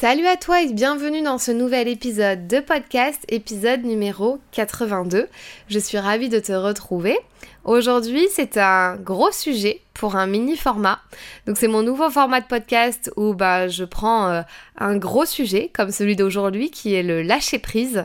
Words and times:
Salut 0.00 0.26
à 0.26 0.36
toi 0.36 0.60
et 0.60 0.72
bienvenue 0.72 1.22
dans 1.22 1.38
ce 1.38 1.52
nouvel 1.52 1.86
épisode 1.86 2.48
de 2.48 2.58
podcast, 2.58 3.22
épisode 3.28 3.84
numéro 3.84 4.40
82. 4.50 5.28
Je 5.68 5.78
suis 5.78 5.98
ravie 5.98 6.28
de 6.28 6.40
te 6.40 6.52
retrouver. 6.52 7.16
Aujourd'hui, 7.64 8.26
c'est 8.32 8.56
un 8.56 8.96
gros 8.96 9.30
sujet 9.30 9.80
pour 9.94 10.16
un 10.16 10.26
mini 10.26 10.56
format. 10.56 10.98
Donc 11.46 11.56
c'est 11.56 11.68
mon 11.68 11.82
nouveau 11.82 12.10
format 12.10 12.40
de 12.40 12.46
podcast 12.46 13.10
où 13.16 13.34
bah, 13.34 13.68
je 13.68 13.84
prends 13.84 14.28
euh, 14.28 14.42
un 14.78 14.96
gros 14.96 15.26
sujet 15.26 15.70
comme 15.72 15.92
celui 15.92 16.16
d'aujourd'hui 16.16 16.70
qui 16.70 16.94
est 16.94 17.04
le 17.04 17.22
lâcher 17.22 17.60
prise 17.60 18.04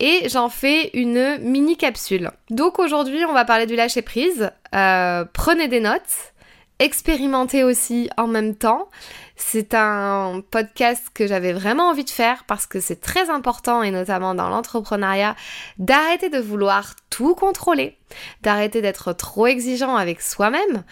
et 0.00 0.28
j'en 0.30 0.48
fais 0.48 0.90
une 0.94 1.38
mini 1.42 1.76
capsule. 1.76 2.30
Donc 2.48 2.78
aujourd'hui, 2.78 3.24
on 3.28 3.34
va 3.34 3.44
parler 3.44 3.66
du 3.66 3.76
lâcher 3.76 4.02
prise. 4.02 4.50
Euh, 4.74 5.24
prenez 5.34 5.68
des 5.68 5.80
notes, 5.80 6.32
expérimentez 6.78 7.62
aussi 7.62 8.08
en 8.16 8.26
même 8.26 8.54
temps. 8.54 8.88
C'est 9.36 9.74
un 9.74 10.42
podcast 10.50 11.08
que 11.12 11.26
j'avais 11.26 11.52
vraiment 11.52 11.90
envie 11.90 12.04
de 12.04 12.10
faire 12.10 12.44
parce 12.46 12.66
que 12.66 12.80
c'est 12.80 13.00
très 13.00 13.28
important 13.28 13.82
et 13.82 13.90
notamment 13.90 14.34
dans 14.34 14.48
l'entrepreneuriat 14.48 15.36
d'arrêter 15.78 16.30
de 16.30 16.38
vouloir 16.38 16.94
tout 17.10 17.34
contrôler, 17.34 17.98
d'arrêter 18.42 18.80
d'être 18.80 19.12
trop 19.12 19.46
exigeant 19.46 19.96
avec 19.96 20.22
soi-même. 20.22 20.84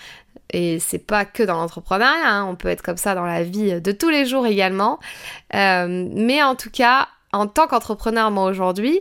Et 0.51 0.79
c'est 0.79 0.99
pas 0.99 1.25
que 1.25 1.43
dans 1.43 1.57
l'entrepreneuriat, 1.57 2.29
hein. 2.29 2.47
on 2.47 2.55
peut 2.55 2.69
être 2.69 2.83
comme 2.83 2.99
ça 2.99 3.15
dans 3.15 3.25
la 3.25 3.43
vie 3.43 3.81
de 3.81 3.93
tous 3.93 4.11
les 4.11 4.27
jours 4.27 4.47
également. 4.47 5.01
Euh, 5.55 6.07
mais 6.13 6.43
en 6.43 6.55
tout 6.55 6.71
cas, 6.71 7.09
en 7.33 7.47
tant 7.47 7.67
qu'entrepreneur, 7.67 8.31
moi 8.31 8.45
aujourd'hui, 8.45 9.01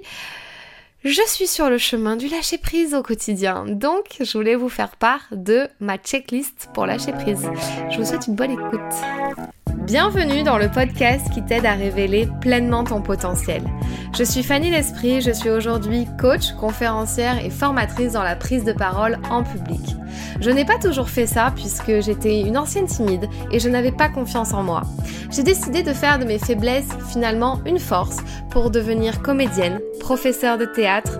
je 1.03 1.21
suis 1.27 1.48
sur 1.48 1.70
le 1.70 1.77
chemin 1.77 2.16
du 2.16 2.27
lâcher 2.27 2.57
prise 2.57 2.93
au 2.93 3.03
quotidien. 3.03 3.66
Donc, 3.66 4.17
je 4.20 4.38
voulais 4.38 4.55
vous 4.55 4.70
faire 4.70 4.95
part 4.95 5.27
de 5.31 5.67
ma 5.80 5.98
checklist 5.98 6.70
pour 6.73 6.85
lâcher 6.85 7.11
prise. 7.11 7.49
Je 7.91 7.98
vous 7.98 8.05
souhaite 8.05 8.27
une 8.27 8.35
bonne 8.35 8.52
écoute. 8.52 9.62
Bienvenue 9.85 10.43
dans 10.43 10.57
le 10.57 10.71
podcast 10.71 11.29
qui 11.33 11.43
t'aide 11.43 11.65
à 11.65 11.73
révéler 11.73 12.29
pleinement 12.39 12.85
ton 12.85 13.01
potentiel. 13.01 13.61
Je 14.17 14.23
suis 14.23 14.41
Fanny 14.41 14.71
L'Esprit, 14.71 15.19
je 15.19 15.31
suis 15.31 15.49
aujourd'hui 15.49 16.08
coach, 16.17 16.53
conférencière 16.53 17.44
et 17.44 17.49
formatrice 17.49 18.13
dans 18.13 18.23
la 18.23 18.38
prise 18.38 18.63
de 18.63 18.71
parole 18.71 19.19
en 19.30 19.43
public. 19.43 19.81
Je 20.39 20.49
n'ai 20.52 20.63
pas 20.63 20.77
toujours 20.77 21.09
fait 21.09 21.27
ça 21.27 21.52
puisque 21.53 21.99
j'étais 21.99 22.39
une 22.39 22.58
ancienne 22.58 22.85
timide 22.85 23.27
et 23.52 23.59
je 23.59 23.67
n'avais 23.67 23.91
pas 23.91 24.08
confiance 24.08 24.53
en 24.53 24.63
moi. 24.63 24.83
J'ai 25.31 25.43
décidé 25.43 25.83
de 25.83 25.91
faire 25.91 26.17
de 26.17 26.25
mes 26.25 26.39
faiblesses 26.39 26.95
finalement 27.11 27.59
une 27.65 27.80
force 27.80 28.17
pour 28.52 28.71
devenir 28.71 29.21
comédienne, 29.21 29.81
professeure 29.99 30.58
de 30.58 30.65
théâtre, 30.65 31.19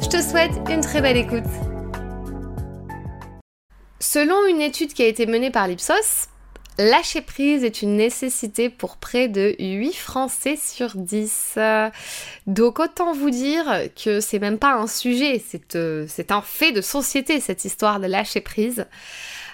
Je 0.00 0.08
te 0.08 0.20
souhaite 0.22 0.52
une 0.68 0.80
très 0.80 1.00
belle 1.00 1.16
écoute. 1.16 1.44
Selon 4.00 4.46
une 4.46 4.60
étude 4.60 4.92
qui 4.92 5.02
a 5.02 5.06
été 5.06 5.26
menée 5.26 5.50
par 5.50 5.68
l'Ipsos, 5.68 6.28
Lâcher 6.78 7.20
prise 7.20 7.64
est 7.64 7.82
une 7.82 7.96
nécessité 7.96 8.70
pour 8.70 8.96
près 8.96 9.28
de 9.28 9.54
8 9.58 9.92
Français 9.92 10.56
sur 10.56 10.96
10. 10.96 11.58
Donc 12.46 12.80
autant 12.80 13.12
vous 13.12 13.30
dire 13.30 13.64
que 14.02 14.20
c'est 14.20 14.38
même 14.38 14.58
pas 14.58 14.74
un 14.74 14.86
sujet, 14.86 15.42
c'est 15.46 15.76
euh, 15.76 16.06
un 16.30 16.42
fait 16.42 16.72
de 16.72 16.80
société 16.80 17.40
cette 17.40 17.64
histoire 17.64 18.00
de 18.00 18.06
lâcher 18.06 18.40
prise. 18.40 18.86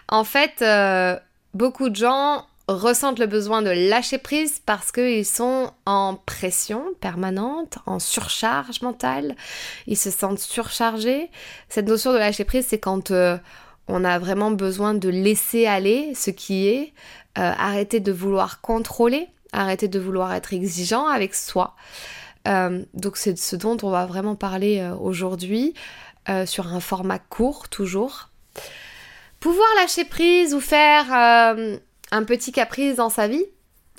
En 0.08 0.24
fait, 0.24 0.62
euh, 0.62 1.18
beaucoup 1.54 1.90
de 1.90 1.96
gens 1.96 2.46
ressentent 2.68 3.18
le 3.18 3.26
besoin 3.26 3.62
de 3.62 3.70
lâcher 3.70 4.18
prise 4.18 4.60
parce 4.64 4.92
qu'ils 4.92 5.24
sont 5.24 5.72
en 5.86 6.16
pression 6.26 6.84
permanente, 7.00 7.78
en 7.86 7.98
surcharge 7.98 8.82
mentale, 8.82 9.34
ils 9.86 9.96
se 9.96 10.10
sentent 10.10 10.38
surchargés. 10.38 11.30
Cette 11.70 11.88
notion 11.88 12.12
de 12.12 12.18
lâcher 12.18 12.44
prise, 12.44 12.66
c'est 12.68 12.78
quand 12.78 13.10
euh, 13.10 13.38
on 13.88 14.04
a 14.04 14.18
vraiment 14.18 14.50
besoin 14.50 14.92
de 14.92 15.08
laisser 15.08 15.66
aller 15.66 16.14
ce 16.14 16.30
qui 16.30 16.68
est, 16.68 16.92
euh, 17.38 17.52
arrêter 17.58 18.00
de 18.00 18.12
vouloir 18.12 18.60
contrôler, 18.60 19.28
arrêter 19.52 19.88
de 19.88 19.98
vouloir 19.98 20.34
être 20.34 20.52
exigeant 20.52 21.06
avec 21.06 21.34
soi. 21.34 21.74
Euh, 22.46 22.84
donc 22.92 23.16
c'est 23.16 23.38
ce 23.38 23.56
dont 23.56 23.78
on 23.82 23.90
va 23.90 24.04
vraiment 24.04 24.36
parler 24.36 24.86
aujourd'hui 25.00 25.74
sur 26.44 26.66
un 26.66 26.80
format 26.80 27.18
court 27.18 27.70
toujours. 27.70 28.28
Pouvoir 29.40 29.66
lâcher 29.78 30.04
prise 30.04 30.52
ou 30.52 30.60
faire 30.60 31.06
un 32.10 32.24
petit 32.24 32.52
caprice 32.52 32.96
dans 32.96 33.10
sa 33.10 33.28
vie, 33.28 33.44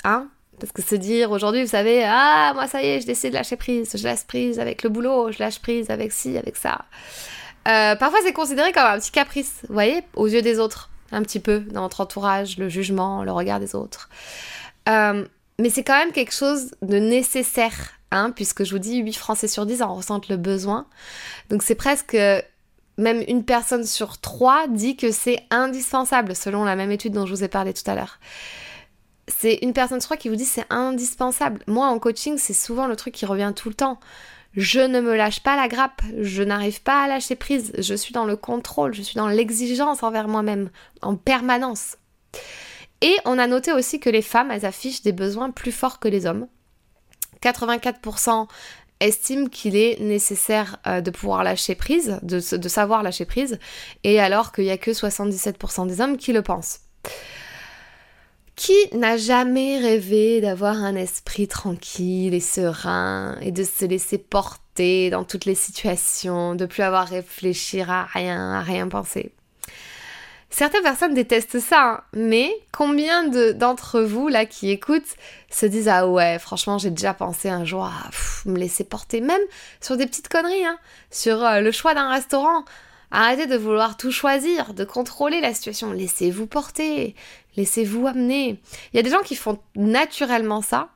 hein 0.03 0.29
parce 0.59 0.71
que 0.71 0.81
se 0.81 0.95
dire 0.95 1.31
aujourd'hui, 1.31 1.63
vous 1.63 1.69
savez, 1.69 2.03
ah, 2.05 2.51
moi 2.53 2.67
ça 2.67 2.83
y 2.83 2.87
est, 2.87 3.01
je 3.01 3.05
décide 3.05 3.31
de 3.31 3.35
lâcher 3.35 3.55
prise, 3.55 3.95
je 3.95 4.03
lâche 4.03 4.25
prise 4.25 4.59
avec 4.59 4.83
le 4.83 4.89
boulot, 4.89 5.31
je 5.31 5.39
lâche 5.39 5.59
prise 5.59 5.89
avec 5.89 6.11
ci, 6.11 6.37
avec 6.37 6.57
ça. 6.57 6.85
Euh, 7.67 7.95
parfois 7.95 8.19
c'est 8.23 8.33
considéré 8.33 8.71
comme 8.71 8.83
un 8.83 8.99
petit 8.99 9.11
caprice, 9.11 9.59
vous 9.67 9.73
voyez, 9.73 10.01
aux 10.15 10.27
yeux 10.27 10.41
des 10.41 10.59
autres, 10.59 10.89
un 11.11 11.23
petit 11.23 11.39
peu, 11.39 11.59
dans 11.59 11.81
notre 11.81 12.01
entourage, 12.01 12.57
le 12.57 12.69
jugement, 12.69 13.23
le 13.23 13.31
regard 13.31 13.59
des 13.59 13.75
autres. 13.75 14.09
Euh, 14.87 15.25
mais 15.59 15.69
c'est 15.69 15.83
quand 15.83 15.97
même 15.97 16.11
quelque 16.11 16.33
chose 16.33 16.71
de 16.81 16.97
nécessaire, 16.97 17.93
hein, 18.11 18.31
puisque 18.35 18.63
je 18.63 18.71
vous 18.71 18.79
dis, 18.79 18.97
8 18.97 19.13
Français 19.13 19.47
sur 19.47 19.65
10 19.65 19.81
en 19.81 19.95
ressentent 19.95 20.29
le 20.29 20.37
besoin. 20.37 20.85
Donc 21.49 21.63
c'est 21.63 21.75
presque 21.75 22.17
même 22.99 23.23
une 23.27 23.43
personne 23.43 23.85
sur 23.85 24.19
trois 24.19 24.67
dit 24.67 24.95
que 24.95 25.11
c'est 25.11 25.43
indispensable, 25.49 26.35
selon 26.35 26.63
la 26.63 26.75
même 26.75 26.91
étude 26.91 27.13
dont 27.13 27.25
je 27.25 27.33
vous 27.33 27.43
ai 27.43 27.47
parlé 27.47 27.73
tout 27.73 27.89
à 27.89 27.95
l'heure. 27.95 28.19
C'est 29.27 29.59
une 29.61 29.73
personne 29.73 30.01
sur 30.01 30.09
trois 30.09 30.17
qui 30.17 30.29
vous 30.29 30.35
dit 30.35 30.45
c'est 30.45 30.65
indispensable. 30.69 31.61
Moi, 31.67 31.87
en 31.87 31.99
coaching, 31.99 32.37
c'est 32.37 32.53
souvent 32.53 32.87
le 32.87 32.95
truc 32.95 33.13
qui 33.13 33.25
revient 33.25 33.53
tout 33.55 33.69
le 33.69 33.75
temps. 33.75 33.99
Je 34.55 34.79
ne 34.79 34.99
me 34.99 35.15
lâche 35.15 35.41
pas 35.41 35.55
la 35.55 35.67
grappe, 35.67 36.01
je 36.19 36.41
n'arrive 36.41 36.81
pas 36.81 37.03
à 37.03 37.07
lâcher 37.07 37.35
prise, 37.35 37.71
je 37.77 37.93
suis 37.93 38.13
dans 38.13 38.25
le 38.25 38.35
contrôle, 38.35 38.95
je 38.95 39.03
suis 39.03 39.15
dans 39.15 39.27
l'exigence 39.27 40.01
envers 40.01 40.27
moi-même, 40.27 40.71
en 41.03 41.15
permanence. 41.15 41.97
Et 43.01 43.15
on 43.25 43.37
a 43.37 43.45
noté 43.45 43.71
aussi 43.71 43.99
que 43.99 44.09
les 44.09 44.23
femmes, 44.23 44.51
elles 44.51 44.65
affichent 44.65 45.03
des 45.03 45.11
besoins 45.11 45.51
plus 45.51 45.71
forts 45.71 45.99
que 45.99 46.07
les 46.07 46.25
hommes. 46.25 46.47
84% 47.41 48.47
estime 48.99 49.49
qu'il 49.49 49.75
est 49.75 49.99
nécessaire 49.99 50.77
euh, 50.87 51.01
de 51.01 51.11
pouvoir 51.11 51.43
lâcher 51.43 51.75
prise, 51.75 52.19
de, 52.21 52.39
savoir 52.39 53.03
lâcher 53.03 53.25
prise, 53.25 53.59
et 54.03 54.19
alors 54.19 54.51
qu'il 54.51 54.65
n'y 54.65 54.71
a 54.71 54.77
que 54.77 54.91
77% 54.91 55.87
des 55.87 56.01
hommes 56.01 56.17
qui 56.17 56.33
le 56.33 56.41
pensent. 56.41 56.81
Qui 58.55 58.75
n'a 58.93 59.15
jamais 59.15 59.79
rêvé 59.79 60.41
d'avoir 60.41 60.75
un 60.75 60.95
esprit 60.95 61.47
tranquille 61.47 62.33
et 62.33 62.41
serein 62.41 63.37
et 63.41 63.51
de 63.51 63.63
se 63.63 63.85
laisser 63.85 64.17
porter 64.17 65.09
dans 65.09 65.23
toutes 65.23 65.45
les 65.45 65.55
situations, 65.55 66.55
de 66.55 66.65
plus 66.65 66.83
avoir 66.83 67.03
à 67.03 67.05
réfléchir 67.05 67.89
à 67.89 68.03
rien, 68.03 68.51
à 68.51 68.61
rien 68.61 68.89
penser? 68.89 69.31
Certaines 70.49 70.81
personnes 70.81 71.13
détestent 71.13 71.59
ça, 71.59 71.83
hein. 71.83 72.01
mais 72.13 72.51
combien 72.71 73.23
d'entre 73.53 74.01
vous 74.01 74.27
là 74.29 74.45
qui 74.45 74.71
écoutent 74.71 75.15
se 75.51 75.67
disent 75.67 75.87
ah 75.87 76.07
ouais 76.07 76.39
franchement 76.39 76.79
j'ai 76.79 76.89
déjà 76.89 77.13
pensé 77.13 77.49
un 77.49 77.65
jour 77.65 77.85
à 77.85 78.09
me 78.45 78.57
laisser 78.57 78.83
porter 78.83 79.21
même 79.21 79.41
sur 79.79 79.95
des 79.95 80.07
petites 80.07 80.27
conneries, 80.27 80.65
hein, 80.65 80.79
sur 81.11 81.43
euh, 81.45 81.61
le 81.61 81.71
choix 81.71 81.93
d'un 81.93 82.09
restaurant. 82.09 82.65
Arrêtez 83.11 83.47
de 83.47 83.57
vouloir 83.57 83.97
tout 83.97 84.11
choisir, 84.11 84.73
de 84.73 84.83
contrôler 84.83 85.41
la 85.41 85.53
situation. 85.53 85.91
Laissez-vous 85.91 86.45
porter, 86.45 87.15
laissez-vous 87.55 88.05
amener. 88.05 88.59
Il 88.93 88.97
y 88.97 88.99
a 88.99 89.03
des 89.03 89.09
gens 89.09 89.23
qui 89.23 89.35
font 89.35 89.59
naturellement 89.75 90.61
ça. 90.61 90.89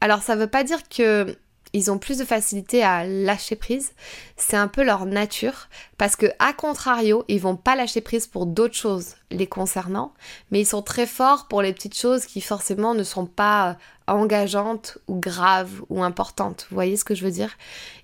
Alors 0.00 0.22
ça 0.22 0.36
veut 0.36 0.48
pas 0.48 0.64
dire 0.64 0.80
que 0.88 1.36
ils 1.72 1.90
ont 1.90 1.98
plus 1.98 2.18
de 2.18 2.24
facilité 2.24 2.82
à 2.82 3.04
lâcher 3.04 3.56
prise. 3.56 3.92
C'est 4.36 4.56
un 4.56 4.68
peu 4.68 4.82
leur 4.82 5.06
nature 5.06 5.68
parce 5.98 6.16
que 6.16 6.26
à 6.38 6.52
contrario, 6.52 7.24
ils 7.28 7.40
vont 7.40 7.56
pas 7.56 7.76
lâcher 7.76 8.00
prise 8.00 8.26
pour 8.26 8.46
d'autres 8.46 8.74
choses 8.74 9.14
les 9.30 9.46
concernant, 9.46 10.14
mais 10.50 10.60
ils 10.60 10.66
sont 10.66 10.82
très 10.82 11.06
forts 11.06 11.48
pour 11.48 11.62
les 11.62 11.72
petites 11.72 11.98
choses 11.98 12.26
qui 12.26 12.40
forcément 12.40 12.94
ne 12.94 13.02
sont 13.02 13.26
pas 13.26 13.70
euh, 13.70 13.74
engageantes 14.06 14.98
ou 15.08 15.18
graves 15.18 15.82
ou 15.88 16.02
importantes. 16.02 16.66
Vous 16.70 16.74
voyez 16.74 16.96
ce 16.96 17.04
que 17.04 17.14
je 17.14 17.24
veux 17.24 17.30
dire? 17.30 17.50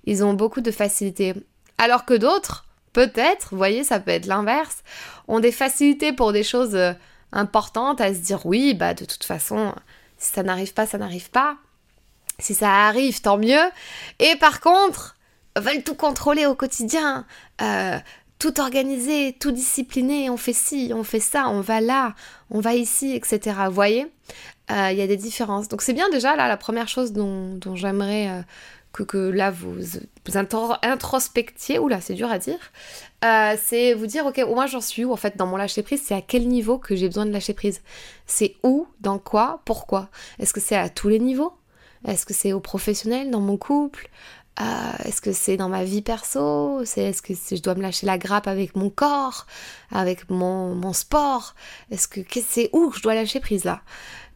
Ils 0.05 0.25
ont 0.25 0.35
beaucoup 0.35 0.61
de 0.61 0.70
facilité. 0.70 1.35
Alors 1.79 2.05
que 2.05 2.14
d'autres, 2.14 2.67
peut-être, 2.93 3.49
vous 3.53 3.56
voyez, 3.56 3.85
ça 3.85 4.00
peut 4.00 4.11
être 4.11 4.26
l'inverse, 4.26 4.82
ont 5.29 5.41
des 5.41 5.53
facilités 5.53 6.12
pour 6.12 6.32
des 6.32 6.43
choses 6.43 6.75
euh, 6.75 6.93
importantes 7.32 8.00
à 8.00 8.12
se 8.12 8.20
dire 8.20 8.44
oui, 8.44 8.75
bah 8.75 8.94
de 8.94 9.05
toute 9.05 9.25
façon, 9.25 9.75
si 10.19 10.32
ça 10.32 10.43
n'arrive 10.43 10.75
pas, 10.75 10.87
ça 10.87 10.99
n'arrive 10.99 11.31
pas. 11.31 11.56
Si 12.38 12.55
ça 12.55 12.87
arrive, 12.87 13.20
tant 13.20 13.38
mieux. 13.38 13.70
Et 14.19 14.37
par 14.37 14.61
contre, 14.61 15.17
veulent 15.56 15.82
tout 15.82 15.94
contrôler 15.94 16.46
au 16.46 16.55
quotidien, 16.55 17.26
euh, 17.61 17.99
tout 18.38 18.61
organisé, 18.61 19.37
tout 19.38 19.52
discipliné, 19.52 20.31
on 20.31 20.37
fait 20.37 20.52
ci, 20.52 20.93
on 20.94 21.05
fait 21.05 21.20
ça, 21.20 21.49
on 21.49 21.61
va 21.61 21.81
là, 21.81 22.14
on 22.50 22.61
va 22.61 22.75
ici, 22.75 23.14
etc. 23.14 23.56
Vous 23.67 23.75
voyez, 23.75 24.06
euh, 24.70 24.88
il 24.90 24.99
y 24.99 25.02
a 25.02 25.06
des 25.06 25.17
différences. 25.17 25.69
Donc 25.69 25.82
c'est 25.82 25.93
bien 25.93 26.08
déjà 26.11 26.34
là 26.37 26.49
la 26.49 26.56
première 26.56 26.88
chose 26.88 27.12
dont, 27.12 27.58
j'aimerais 27.75 28.29
euh, 28.29 29.05
que, 29.05 29.17
là 29.17 29.50
vous, 29.50 29.75
vous 29.75 30.37
introspectiez, 30.37 31.78
oula 31.78 32.00
c'est 32.00 32.14
dur 32.14 32.31
à 32.31 32.38
dire, 32.38 32.58
c'est 33.23 33.94
vous 33.94 34.06
dire 34.06 34.26
ok 34.26 34.44
moi 34.49 34.67
j'en 34.67 34.81
suis 34.81 35.05
où 35.05 35.12
en 35.12 35.17
fait 35.17 35.37
dans 35.37 35.46
mon 35.46 35.56
lâcher 35.56 35.82
prise, 35.82 36.02
c'est 36.05 36.14
à 36.14 36.20
quel 36.20 36.49
niveau 36.49 36.78
que 36.78 36.96
j'ai 36.96 37.06
besoin 37.08 37.26
de 37.26 37.31
lâcher 37.31 37.55
prise? 37.55 37.81
C'est 38.26 38.56
où, 38.62 38.87
dans 39.00 39.19
quoi, 39.19 39.61
pourquoi? 39.64 40.08
Est-ce 40.38 40.52
que 40.52 40.61
c'est 40.61 40.76
à 40.76 40.88
tous 40.88 41.08
les 41.08 41.20
niveaux? 41.20 41.52
Est-ce 42.06 42.26
que 42.26 42.34
c'est 42.34 42.52
au 42.52 42.60
professionnel, 42.60 43.31
dans 43.31 43.40
mon 43.40 43.56
couple? 43.56 44.08
Euh, 44.60 44.64
est-ce 45.04 45.22
que 45.22 45.32
c'est 45.32 45.56
dans 45.56 45.69
ma 45.69 45.84
vie 45.84 46.02
perso? 46.02 46.82
Est-ce 46.82 47.22
que 47.22 47.32
je 47.34 47.62
dois 47.62 47.75
me 47.75 47.82
lâcher 47.82 48.06
la 48.06 48.19
grappe 48.19 48.46
avec 48.46 48.76
mon 48.76 48.90
corps, 48.90 49.46
avec 49.90 50.28
mon, 50.28 50.93
sport? 50.93 51.54
Est-ce 51.90 52.06
que 52.06 52.20
c'est 52.46 52.69
où 52.72 52.90
que 52.90 52.99
je 52.99 53.02
dois 53.02 53.14
lâcher 53.14 53.40
prise 53.40 53.64
là? 53.64 53.81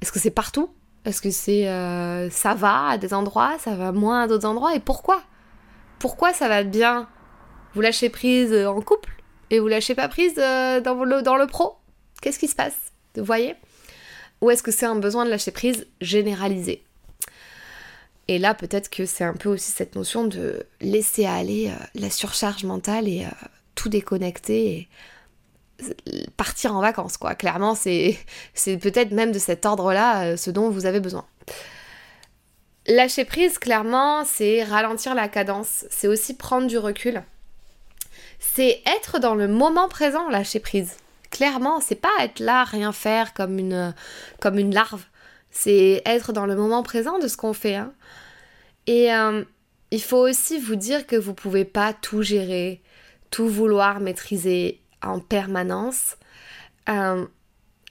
Est-ce 0.00 0.12
que 0.12 0.18
c'est 0.18 0.30
partout? 0.30 0.70
Est-ce 1.04 1.20
que 1.20 1.30
c'est 1.30 1.68
euh, 1.68 2.30
ça 2.30 2.54
va 2.54 2.88
à 2.88 2.98
des 2.98 3.14
endroits, 3.14 3.56
ça 3.58 3.74
va 3.74 3.92
moins 3.92 4.22
à 4.22 4.26
d'autres 4.26 4.48
endroits? 4.48 4.74
Et 4.74 4.80
pourquoi? 4.80 5.22
Pourquoi 5.98 6.32
ça 6.32 6.48
va 6.48 6.62
bien? 6.62 7.08
Vous 7.74 7.80
lâchez 7.82 8.08
prise 8.08 8.54
en 8.66 8.80
couple? 8.80 9.10
Et 9.50 9.60
vous 9.60 9.68
lâchez 9.68 9.94
pas 9.94 10.08
prise 10.08 10.34
euh, 10.38 10.80
dans 10.80 11.04
le, 11.04 11.22
dans 11.22 11.36
le 11.36 11.46
pro? 11.46 11.76
Qu'est-ce 12.22 12.38
qui 12.38 12.48
se 12.48 12.56
passe? 12.56 12.76
Vous 13.16 13.24
voyez? 13.24 13.54
Ou 14.40 14.50
est-ce 14.50 14.62
que 14.62 14.72
c'est 14.72 14.86
un 14.86 14.96
besoin 14.96 15.24
de 15.24 15.30
lâcher 15.30 15.50
prise 15.50 15.86
généralisé? 16.00 16.85
Et 18.28 18.38
là, 18.38 18.54
peut-être 18.54 18.90
que 18.90 19.06
c'est 19.06 19.24
un 19.24 19.34
peu 19.34 19.48
aussi 19.48 19.70
cette 19.70 19.94
notion 19.94 20.24
de 20.24 20.66
laisser 20.80 21.26
aller 21.26 21.68
euh, 21.68 21.84
la 21.94 22.10
surcharge 22.10 22.64
mentale 22.64 23.08
et 23.08 23.24
euh, 23.24 23.46
tout 23.74 23.88
déconnecter 23.88 24.88
et 25.84 26.26
partir 26.36 26.74
en 26.74 26.80
vacances, 26.80 27.16
quoi. 27.18 27.34
Clairement, 27.34 27.74
c'est, 27.76 28.18
peut-être 28.64 29.12
même 29.12 29.30
de 29.30 29.38
cet 29.38 29.64
ordre-là 29.64 30.24
euh, 30.24 30.36
ce 30.36 30.50
dont 30.50 30.70
vous 30.70 30.86
avez 30.86 31.00
besoin. 31.00 31.24
Lâcher 32.88 33.24
prise, 33.24 33.58
clairement, 33.58 34.24
c'est 34.24 34.62
ralentir 34.64 35.14
la 35.14 35.28
cadence, 35.28 35.84
c'est 35.90 36.06
aussi 36.08 36.36
prendre 36.36 36.66
du 36.66 36.78
recul. 36.78 37.22
C'est 38.38 38.82
être 38.86 39.18
dans 39.18 39.34
le 39.34 39.48
moment 39.48 39.88
présent, 39.88 40.28
lâcher 40.28 40.60
prise. 40.60 40.96
Clairement, 41.30 41.80
c'est 41.80 41.96
pas 41.96 42.10
être 42.20 42.38
là, 42.38 42.64
rien 42.64 42.92
faire 42.92 43.34
comme 43.34 43.58
une, 43.58 43.92
comme 44.40 44.58
une 44.58 44.72
larve 44.72 45.04
c'est 45.56 46.02
être 46.04 46.34
dans 46.34 46.44
le 46.44 46.54
moment 46.54 46.82
présent 46.82 47.18
de 47.18 47.28
ce 47.28 47.36
qu'on 47.38 47.54
fait. 47.54 47.76
Hein. 47.76 47.94
Et 48.86 49.12
euh, 49.12 49.42
il 49.90 50.02
faut 50.02 50.28
aussi 50.28 50.58
vous 50.58 50.76
dire 50.76 51.06
que 51.06 51.16
vous 51.16 51.30
ne 51.30 51.36
pouvez 51.36 51.64
pas 51.64 51.94
tout 51.94 52.20
gérer, 52.20 52.82
tout 53.30 53.48
vouloir 53.48 54.00
maîtriser 54.00 54.82
en 55.02 55.18
permanence. 55.18 56.16
Euh, 56.90 57.24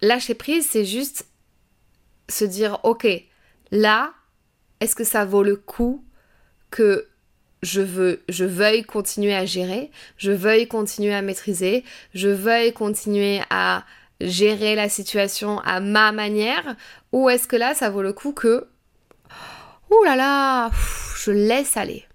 lâcher 0.03 0.35
prise, 0.35 0.67
c'est 0.69 0.85
juste 0.85 1.25
se 2.29 2.45
dire, 2.45 2.79
ok, 2.83 3.07
là, 3.71 4.13
est-ce 4.79 4.95
que 4.95 5.03
ça 5.03 5.25
vaut 5.25 5.43
le 5.43 5.55
coup 5.55 6.05
que 6.69 7.07
je 7.63 7.81
veux, 7.81 8.23
je 8.29 8.45
veuille 8.45 8.83
continuer 8.83 9.33
à 9.33 9.45
gérer, 9.45 9.89
je 10.17 10.31
veuille 10.31 10.67
continuer 10.67 11.15
à 11.15 11.23
maîtriser, 11.23 11.83
je 12.13 12.29
veuille 12.29 12.73
continuer 12.73 13.41
à 13.49 13.85
gérer 14.21 14.75
la 14.75 14.89
situation 14.89 15.59
à 15.59 15.79
ma 15.79 16.11
manière 16.11 16.75
ou 17.11 17.29
est-ce 17.29 17.47
que 17.47 17.55
là 17.55 17.73
ça 17.73 17.89
vaut 17.89 18.01
le 18.01 18.13
coup 18.13 18.31
que 18.31 18.67
ouh 19.89 20.03
là 20.03 20.15
là 20.15 20.71
je 21.23 21.31
laisse 21.31 21.77
aller. 21.77 22.05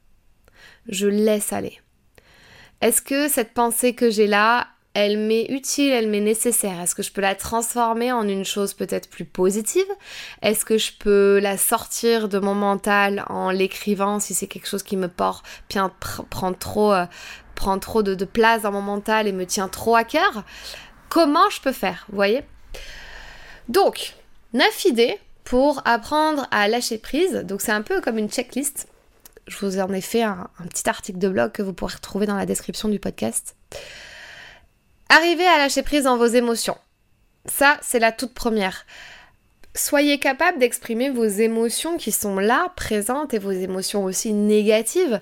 Je 0.88 1.08
laisse 1.08 1.52
aller. 1.52 1.81
Est-ce 2.81 3.02
que 3.02 3.29
cette 3.29 3.52
pensée 3.52 3.94
que 3.94 4.11
j'ai 4.11 4.26
là 4.26 4.69
elle 4.93 5.19
m'est 5.19 5.47
utile, 5.50 5.93
elle 5.93 6.08
m'est 6.08 6.20
nécessaire? 6.20 6.81
Est-ce 6.81 6.94
que 6.94 7.02
je 7.02 7.12
peux 7.12 7.20
la 7.20 7.37
transformer 7.37 8.11
en 8.11 8.26
une 8.26 8.44
chose 8.44 8.75
peut-être 8.75 9.08
plus 9.08 9.25
positive? 9.25 9.87
Est-ce 10.43 10.64
que 10.64 10.79
je 10.79 10.93
peux 10.99 11.38
la 11.41 11.56
sortir 11.56 12.29
de 12.29 12.38
mon 12.38 12.55
mental 12.55 13.25
en 13.29 13.50
l'écrivant 13.50 14.19
si 14.19 14.35
c'est 14.35 14.49
quelque 14.49 14.67
chose 14.67 14.82
qui 14.82 14.97
me 14.97 15.08
porte, 15.08 15.44
prend 16.31 16.52
trop, 16.52 16.93
euh, 16.93 17.06
prend 17.55 17.79
trop 17.79 18.02
de, 18.02 18.17
de, 18.17 18.25
place 18.25 18.62
dans 18.62 18.73
mon 18.73 18.82
mental 18.82 19.29
et 19.29 19.32
me 19.32 19.47
tient 19.47 19.69
trop 19.69 19.94
à 19.94 20.02
cœur? 20.02 20.43
Comment 21.11 21.51
je 21.51 21.61
peux 21.61 21.73
faire, 21.73 22.07
vous 22.09 22.17
voyez 22.17 22.43
Donc, 23.69 24.15
9 24.55 24.85
idées 24.87 25.19
pour 25.45 25.83
apprendre 25.85 26.47
à 26.53 26.69
lâcher 26.69 26.99
prise. 26.99 27.35
Donc 27.45 27.61
c'est 27.61 27.73
un 27.73 27.83
peu 27.83 28.01
comme 28.01 28.17
une 28.17 28.31
checklist. 28.31 28.87
Je 29.49 29.59
vous 29.59 29.81
en 29.81 29.93
ai 29.93 30.01
fait 30.01 30.23
un, 30.23 30.49
petit 30.69 30.89
article 30.89 31.19
de 31.19 31.29
blog 31.29 31.51
que 31.51 31.62
vous 31.62 31.73
pourrez 31.73 31.95
retrouver 31.95 32.27
dans 32.27 32.37
la 32.37 32.47
description 32.47 32.89
du 32.89 33.01
podcast. 33.01 33.57
Arrivez 35.09 35.47
à 35.49 35.59
lâcher 35.59 35.83
prise 35.83 36.05
dans 36.05 36.17
vos 36.17 36.27
émotions. 36.27 36.79
Ça, 37.47 37.77
c'est 37.83 37.99
la 37.99 38.12
toute 38.12 38.33
première. 38.33 38.87
Soyez 39.75 40.21
capable 40.21 40.61
d'exprimer 40.61 41.11
vos 41.11 41.25
émotions 41.25 41.97
qui 41.97 42.12
sont 42.12 42.39
là, 42.39 42.73
présentes, 42.77 43.35
et 43.35 43.41
vos 43.41 43.51
émotions 43.51 44.05
aussi 44.05 44.33
négatives. 44.33 45.21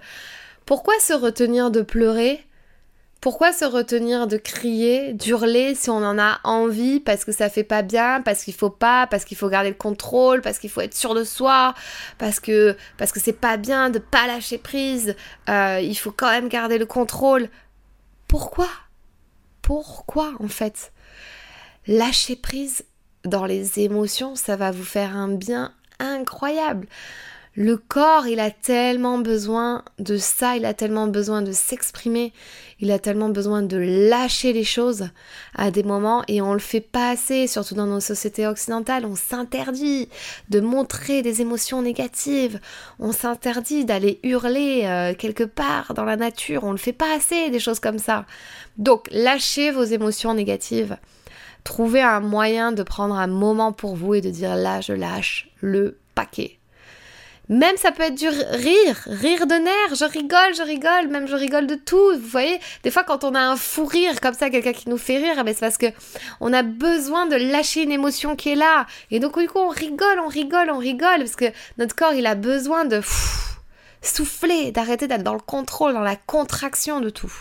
Pourquoi 0.67 0.99
se 1.01 1.15
retenir 1.15 1.71
de 1.71 1.81
pleurer? 1.81 2.45
Pourquoi 3.21 3.53
se 3.53 3.65
retenir 3.65 4.29
de 4.29 4.37
crier, 4.37 5.13
d'hurler 5.13 5.75
si 5.75 5.91
on 5.91 5.97
en 5.97 6.19
a 6.19 6.39
envie 6.45 7.01
parce 7.01 7.25
que 7.25 7.33
ça 7.33 7.49
fait 7.49 7.65
pas 7.65 7.83
bien, 7.83 8.23
parce 8.23 8.45
qu'il 8.45 8.55
faut 8.55 8.71
pas, 8.71 9.09
parce 9.09 9.25
qu'il 9.25 9.37
faut 9.37 9.49
garder 9.49 9.71
le 9.71 9.75
contrôle, 9.75 10.41
parce 10.41 10.59
qu'il 10.59 10.71
faut 10.71 10.81
être 10.81 10.95
sûr 10.95 11.15
de 11.15 11.25
soi, 11.25 11.75
parce 12.19 12.39
que 12.39 12.77
parce 12.97 13.11
que 13.11 13.19
c'est 13.19 13.33
pas 13.33 13.57
bien 13.57 13.91
de 13.91 13.99
pas 13.99 14.27
lâcher 14.29 14.59
prise, 14.59 15.17
euh, 15.49 15.81
il 15.83 15.97
faut 15.97 16.13
quand 16.13 16.31
même 16.31 16.49
garder 16.49 16.79
le 16.79 16.87
contrôle. 16.87 17.49
Pourquoi? 18.29 18.69
Pourquoi 19.63 20.35
en 20.39 20.49
fait? 20.49 20.93
Lâcher 21.89 22.37
prise 22.37 22.85
dans 23.25 23.47
les 23.47 23.81
émotions, 23.81 24.37
ça 24.37 24.55
va 24.55 24.71
vous 24.71 24.85
faire 24.85 25.17
un 25.17 25.29
bien 25.29 25.73
incroyable. 25.99 26.87
Le 27.61 27.77
corps, 27.77 28.29
il 28.29 28.39
a 28.39 28.53
tellement 28.53 29.19
besoin 29.19 29.83
de 29.99 30.17
ça, 30.17 30.57
il 30.57 30.65
a 30.65 30.75
tellement 30.75 31.09
besoin 31.09 31.43
de 31.43 31.51
s'exprimer, 31.51 32.33
il 32.79 32.93
a 32.93 33.01
tellement 33.01 33.31
besoin 33.31 33.63
de 33.63 33.77
lâcher 33.77 34.53
les 34.53 34.63
choses 34.63 35.09
à 35.57 35.73
des 35.73 35.83
moments 35.83 36.23
et 36.29 36.41
on 36.41 36.53
le 36.53 36.61
fait 36.61 36.81
pas 36.81 37.11
assez, 37.11 37.49
surtout 37.49 37.75
dans 37.75 37.89
nos 37.89 37.99
sociétés 37.99 38.47
occidentales. 38.47 39.05
On 39.05 39.17
s'interdit 39.17 40.09
de 40.51 40.61
montrer 40.61 41.23
des 41.23 41.41
émotions 41.41 41.83
négatives, 41.83 42.61
on 43.01 43.11
s'interdit 43.11 43.85
d'aller 43.85 44.21
hurler 44.23 44.83
euh, 44.85 45.15
quelque 45.15 45.43
part 45.43 45.95
dans 45.95 46.05
la 46.05 46.15
nature, 46.15 46.63
on 46.63 46.71
le 46.71 46.79
fait 46.79 46.93
pas 46.93 47.17
assez, 47.17 47.51
des 47.51 47.59
choses 47.59 47.81
comme 47.81 47.99
ça. 47.99 48.25
Donc 48.77 49.09
lâchez 49.11 49.73
vos 49.73 49.83
émotions 49.83 50.33
négatives. 50.33 50.97
Trouvez 51.65 52.03
un 52.03 52.21
moyen 52.21 52.71
de 52.71 52.85
prendre 52.85 53.17
un 53.17 53.27
moment 53.27 53.73
pour 53.73 53.97
vous 53.97 54.15
et 54.15 54.21
de 54.21 54.31
dire 54.31 54.55
là 54.55 54.81
je 54.81 54.93
lâche 54.93 55.51
le 55.61 55.99
paquet. 56.15 56.58
Même 57.49 57.77
ça 57.79 57.93
peut 57.93 58.03
être 58.03 58.15
du 58.15 58.29
rire, 58.29 59.01
rire 59.07 59.47
de 59.47 59.55
nerfs, 59.55 59.95
je 59.95 60.05
rigole, 60.05 60.55
je 60.55 60.63
rigole, 60.63 61.09
même 61.09 61.27
je 61.27 61.35
rigole 61.35 61.67
de 61.67 61.77
tout. 61.77 62.13
Vous 62.15 62.29
voyez, 62.29 62.61
des 62.83 62.91
fois 62.91 63.05
quand 63.05 63.25
on 63.25 63.35
a 63.35 63.41
un 63.41 63.57
fou 63.57 63.87
rire 63.87 64.21
comme 64.21 64.35
ça, 64.35 64.51
quelqu'un 64.51 64.75
qui 64.75 64.91
nous 64.91 64.99
fait 64.99 65.17
rire, 65.17 65.43
mais 65.45 65.55
c'est 65.55 65.61
parce 65.61 65.79
que 65.79 65.87
on 66.41 66.53
a 66.53 66.63
besoin 66.63 67.27
de 67.27 67.37
lâcher 67.37 67.83
une 67.83 67.93
émotion 67.93 68.37
qui 68.37 68.51
est 68.51 68.55
là. 68.55 68.87
Et 69.11 69.19
donc 69.19 69.39
du 69.39 69.49
coup 69.49 69.59
on 69.59 69.69
rigole, 69.69 70.21
on 70.23 70.29
rigole, 70.29 70.71
on 70.71 70.79
rigole, 70.79 71.19
parce 71.19 71.37
que 71.37 71.47
notre 71.79 71.97
corps 71.97 72.13
il 72.13 72.27
a 72.27 72.35
besoin 72.35 72.85
de 72.85 73.01
souffler, 74.03 74.71
d'arrêter 74.71 75.07
d'être 75.07 75.23
dans 75.23 75.35
le 75.35 75.41
contrôle, 75.41 75.95
dans 75.95 76.01
la 76.01 76.17
contraction 76.17 77.01
de 77.01 77.09
tout. 77.09 77.33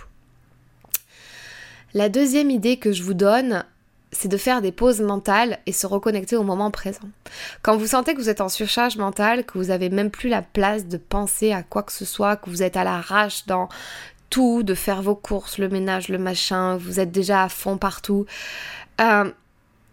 La 1.94 2.08
deuxième 2.08 2.50
idée 2.50 2.78
que 2.78 2.92
je 2.92 3.04
vous 3.04 3.14
donne, 3.14 3.66
c'est 4.12 4.28
de 4.28 4.38
faire 4.38 4.62
des 4.62 4.72
pauses 4.72 5.02
mentales 5.02 5.60
et 5.66 5.72
se 5.72 5.86
reconnecter 5.86 6.38
au 6.38 6.44
moment 6.44 6.72
présent. 6.72 7.10
Quand 7.62 7.76
vous 7.76 7.88
sentez 7.88 8.14
que 8.14 8.22
vous 8.22 8.30
êtes 8.30 8.42
en 8.42 8.50
surcharge 8.50 8.98
mentale, 8.98 9.46
que 9.46 9.58
vous 9.58 9.66
n'avez 9.66 9.90
même 9.90 10.12
plus 10.12 10.30
la 10.30 10.42
place 10.42 10.88
de 10.88 10.98
penser 10.98 11.52
à 11.52 11.64
quoi 11.64 11.84
que 11.84 11.92
ce 11.92 12.06
soit, 12.06 12.38
que 12.38 12.50
vous 12.50 12.64
êtes 12.64 12.78
à 12.78 12.84
l'arrache 12.84 13.46
dans 13.46 13.68
tout, 14.30 14.64
de 14.64 14.74
faire 14.74 15.02
vos 15.02 15.16
courses, 15.16 15.58
le 15.58 15.70
ménage, 15.70 16.10
le 16.10 16.18
machin, 16.18 16.78
vous 16.78 17.00
êtes 17.00 17.12
déjà 17.12 17.44
à 17.44 17.50
fond 17.50 17.78
partout, 17.78 18.26
euh, 19.02 19.30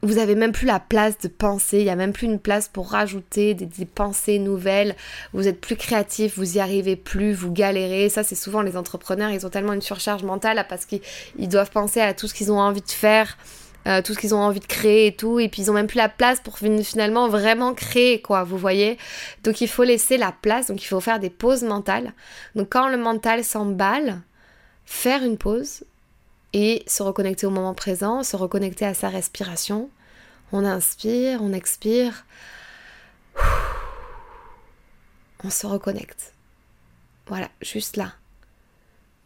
vous 0.03 0.19
avez 0.19 0.35
même 0.35 0.53
plus 0.53 0.67
la 0.67 0.81
place 0.81 1.17
de 1.19 1.29
penser, 1.29 1.79
il 1.79 1.85
n'y 1.85 1.91
a 1.91 1.97
même 1.97 2.13
plus 2.13 2.27
une 2.27 2.39
place 2.39 2.69
pour 2.69 2.91
rajouter 2.91 3.55
des, 3.55 3.65
des, 3.65 3.87
pensées 3.87 4.39
nouvelles, 4.39 4.97
vous 5.33 5.49
êtes 5.49 5.61
plus 5.61 5.77
créatif, 5.77 6.37
vous 6.37 6.57
y 6.57 6.61
arrivez 6.61 6.95
plus, 6.95 7.33
vous 7.33 7.51
galérez. 7.51 8.11
Ça, 8.11 8.23
c'est 8.23 8.35
souvent 8.35 8.61
les 8.61 8.77
entrepreneurs, 8.77 9.31
ils 9.31 9.47
ont 9.47 9.51
tellement 9.51 9.73
une 9.73 9.81
surcharge 9.81 10.23
mentale 10.23 10.65
parce 10.69 10.85
qu'ils 10.85 11.01
doivent 11.49 11.71
penser 11.71 12.01
à 12.01 12.13
tout 12.13 12.29
ce 12.29 12.35
qu'ils 12.35 12.53
ont 12.53 12.61
envie 12.61 12.83
de 12.83 12.91
faire 12.91 13.39
euh, 13.87 14.03
tout 14.03 14.15
ce 14.15 14.19
qu'ils 14.19 14.35
ont 14.35 14.41
envie 14.41 14.61
de 14.61 14.67
créer 14.67 15.09
et 15.09 15.17
tout, 15.17 15.39
et 15.39 15.49
puis 15.49 15.63
ils 15.63 15.71
ont 15.71 15.75
même 15.75 15.87
plus 15.87 15.99
la 15.99 16.09
place 16.09 16.41
pour 16.41 16.59
finalement 16.59 17.29
vraiment 17.29 17.75
créer, 17.75 18.21
quoi, 18.23 18.45
vous 18.45 18.59
voyez. 18.59 18.99
Donc 19.43 19.61
il 19.61 19.69
faut 19.69 19.85
laisser 19.85 20.17
la 20.17 20.33
place, 20.33 20.69
donc 20.69 20.83
il 20.83 20.87
faut 20.87 21.01
faire 21.01 21.21
des 21.21 21.31
pauses 21.31 21.63
mentales. 21.63 22.13
Donc 22.55 22.69
quand 22.71 22.89
le 22.89 22.97
mental 22.97 23.45
s'emballe, 23.45 24.21
faire 24.85 25.23
une 25.23 25.39
pause 25.39 25.85
et 26.53 26.83
se 26.87 27.03
reconnecter 27.03 27.47
au 27.47 27.51
moment 27.51 27.75
présent, 27.75 28.23
se 28.23 28.37
reconnecter 28.37 28.87
à 28.87 28.95
sa 28.95 29.09
respiration. 29.09 29.91
On 30.53 30.65
inspire, 30.65 31.43
on 31.43 31.53
expire. 31.53 32.25
On 35.43 35.51
se 35.51 35.67
reconnecte. 35.67 36.33
Voilà, 37.27 37.49
juste 37.61 37.97
là. 37.97 38.13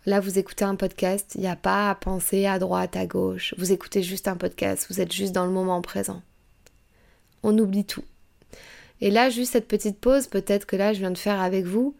Là, 0.06 0.20
vous 0.20 0.38
écoutez 0.38 0.64
un 0.64 0.76
podcast, 0.76 1.32
il 1.34 1.42
n'y 1.42 1.48
a 1.48 1.56
pas 1.56 1.90
à 1.90 1.94
penser 1.94 2.46
à 2.46 2.58
droite, 2.58 2.96
à 2.96 3.06
gauche. 3.06 3.54
Vous 3.58 3.72
écoutez 3.72 4.02
juste 4.02 4.28
un 4.28 4.36
podcast, 4.36 4.86
vous 4.88 5.00
êtes 5.00 5.12
juste 5.12 5.32
dans 5.32 5.44
le 5.44 5.50
moment 5.50 5.82
présent. 5.82 6.22
On 7.42 7.58
oublie 7.58 7.84
tout. 7.84 8.04
Et 9.00 9.10
là, 9.10 9.28
juste 9.28 9.52
cette 9.52 9.68
petite 9.68 9.98
pause, 9.98 10.26
peut-être 10.26 10.66
que 10.66 10.76
là, 10.76 10.92
je 10.92 11.00
viens 11.00 11.10
de 11.10 11.18
faire 11.18 11.40
avec 11.40 11.64
vous, 11.64 11.94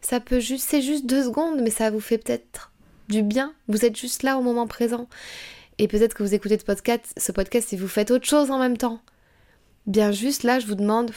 ça 0.00 0.20
peut 0.20 0.40
juste, 0.40 0.68
c'est 0.68 0.80
juste 0.80 1.06
deux 1.06 1.24
secondes, 1.24 1.60
mais 1.60 1.70
ça 1.70 1.90
vous 1.90 2.00
fait 2.00 2.18
peut-être 2.18 2.72
du 3.08 3.22
bien. 3.22 3.52
Vous 3.68 3.84
êtes 3.84 3.96
juste 3.96 4.22
là 4.22 4.38
au 4.38 4.42
moment 4.42 4.66
présent. 4.66 5.08
Et 5.78 5.88
peut-être 5.88 6.14
que 6.14 6.22
vous 6.22 6.34
écoutez 6.34 6.58
ce 6.58 6.64
podcast, 6.64 7.04
ce 7.16 7.32
podcast 7.32 7.72
et 7.72 7.76
vous 7.76 7.88
faites 7.88 8.10
autre 8.10 8.26
chose 8.26 8.50
en 8.50 8.58
même 8.58 8.76
temps. 8.76 9.00
Bien 9.86 10.12
juste 10.12 10.42
là, 10.44 10.60
je 10.60 10.66
vous 10.66 10.74
demande, 10.74 11.10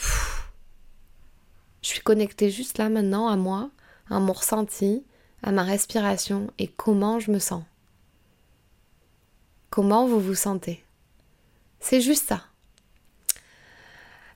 je 1.81 1.87
suis 1.87 2.01
connectée 2.01 2.49
juste 2.49 2.77
là 2.77 2.89
maintenant 2.89 3.27
à 3.27 3.35
moi, 3.35 3.69
à 4.09 4.19
mon 4.19 4.33
ressenti, 4.33 5.03
à 5.43 5.51
ma 5.51 5.63
respiration 5.63 6.49
et 6.57 6.67
comment 6.67 7.19
je 7.19 7.31
me 7.31 7.39
sens. 7.39 7.63
Comment 9.69 10.07
vous 10.07 10.19
vous 10.19 10.35
sentez 10.35 10.83
C'est 11.79 12.01
juste 12.01 12.29
ça. 12.29 12.43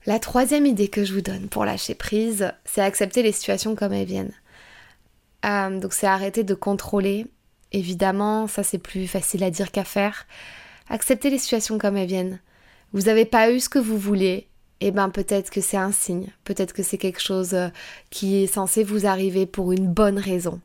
La 0.05 0.19
troisième 0.19 0.65
idée 0.65 0.87
que 0.87 1.03
je 1.03 1.13
vous 1.13 1.21
donne 1.21 1.49
pour 1.49 1.65
lâcher 1.65 1.95
prise, 1.95 2.51
c'est 2.65 2.81
accepter 2.81 3.23
les 3.23 3.31
situations 3.31 3.75
comme 3.75 3.93
elles 3.93 4.07
viennent. 4.07 4.33
Euh, 5.45 5.79
donc 5.79 5.93
c'est 5.93 6.07
arrêter 6.07 6.43
de 6.43 6.53
contrôler. 6.53 7.27
Évidemment, 7.71 8.47
ça 8.47 8.63
c'est 8.63 8.77
plus 8.77 9.07
facile 9.07 9.43
à 9.43 9.51
dire 9.51 9.71
qu'à 9.71 9.83
faire. 9.83 10.25
Accepter 10.89 11.29
les 11.29 11.37
situations 11.37 11.77
comme 11.77 11.97
elles 11.97 12.07
viennent. 12.07 12.39
Vous 12.93 13.01
n'avez 13.01 13.25
pas 13.25 13.51
eu 13.51 13.59
ce 13.59 13.69
que 13.69 13.79
vous 13.79 13.97
voulez, 13.97 14.47
eh 14.81 14.91
ben 14.91 15.09
peut-être 15.09 15.49
que 15.49 15.61
c'est 15.61 15.77
un 15.77 15.91
signe, 15.91 16.27
peut-être 16.43 16.73
que 16.73 16.83
c'est 16.83 16.97
quelque 16.97 17.21
chose 17.21 17.53
euh, 17.53 17.69
qui 18.09 18.43
est 18.43 18.47
censé 18.47 18.83
vous 18.83 19.05
arriver 19.05 19.45
pour 19.45 19.71
une 19.71 19.87
bonne 19.87 20.19
raison. 20.19 20.61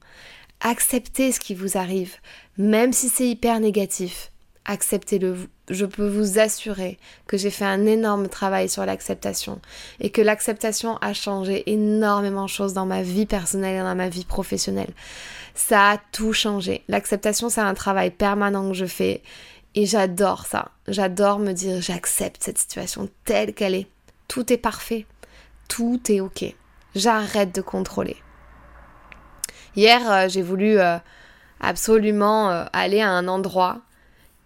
Acceptez 0.61 1.33
ce 1.33 1.40
qui 1.40 1.54
vous 1.54 1.76
arrive, 1.76 2.14
même 2.57 2.92
si 2.92 3.09
c'est 3.09 3.26
hyper 3.26 3.59
négatif. 3.59 4.31
Acceptez-le. 4.64 5.49
Je 5.71 5.87
peux 5.87 6.07
vous 6.07 6.38
assurer 6.38 6.99
que 7.26 7.37
j'ai 7.37 7.50
fait 7.50 7.64
un 7.64 7.85
énorme 7.87 8.28
travail 8.28 8.69
sur 8.69 8.87
l'acceptation 8.87 9.61
et 9.99 10.11
que 10.11 10.23
l'acceptation 10.23 10.99
a 10.99 11.14
changé 11.14 11.69
énormément 11.71 12.45
de 12.45 12.50
choses 12.50 12.75
dans 12.75 12.87
ma 12.87 13.02
vie 13.02 13.26
personnelle 13.26 13.76
et 13.76 13.83
dans 13.83 13.95
ma 13.97 14.09
vie 14.09 14.25
professionnelle. 14.25 14.92
Ça 15.54 15.90
a 15.90 15.99
tout 16.12 16.33
changé. 16.33 16.83
L'acceptation, 16.87 17.49
c'est 17.49 17.61
un 17.61 17.75
travail 17.75 18.11
permanent 18.11 18.69
que 18.69 18.76
je 18.76 18.87
fais 18.87 19.23
et 19.75 19.87
j'adore 19.87 20.47
ça. 20.47 20.71
J'adore 20.87 21.38
me 21.38 21.52
dire 21.52 21.81
j'accepte 21.81 22.45
cette 22.45 22.59
situation 22.59 23.09
telle 23.25 23.54
qu'elle 23.54 23.75
est. 23.75 23.88
Tout 24.33 24.51
est 24.51 24.57
parfait. 24.57 25.05
Tout 25.69 26.01
est 26.11 26.21
ok. 26.21 26.47
J'arrête 26.95 27.55
de 27.55 27.61
contrôler. 27.61 28.17
Hier, 29.77 30.11
euh, 30.11 30.27
j'ai 30.27 30.41
voulu 30.41 30.79
euh, 30.79 30.97
absolument 31.61 32.51
euh, 32.51 32.65
aller 32.73 33.03
à 33.03 33.11
un 33.11 33.29
endroit 33.29 33.83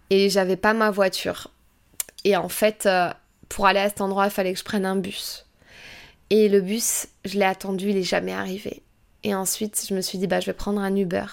et 0.09 0.29
j'avais 0.29 0.57
pas 0.57 0.73
ma 0.73 0.91
voiture. 0.91 1.51
Et 2.25 2.35
en 2.35 2.49
fait, 2.49 2.85
pour 3.47 3.65
aller 3.65 3.79
à 3.79 3.87
cet 3.87 4.01
endroit, 4.01 4.25
il 4.25 4.31
fallait 4.31 4.51
que 4.51 4.59
je 4.59 4.65
prenne 4.65 4.85
un 4.85 4.97
bus. 4.97 5.45
Et 6.31 6.49
le 6.49 6.59
bus, 6.59 7.07
je 7.23 7.39
l'ai 7.39 7.45
attendu, 7.45 7.91
il 7.91 7.95
est 7.95 8.03
jamais 8.03 8.33
arrivé. 8.33 8.83
Et 9.23 9.33
ensuite, 9.33 9.85
je 9.87 9.93
me 9.93 10.01
suis 10.01 10.17
dit, 10.17 10.27
bah, 10.27 10.41
je 10.41 10.47
vais 10.47 10.53
prendre 10.53 10.81
un 10.81 10.93
Uber. 10.93 11.27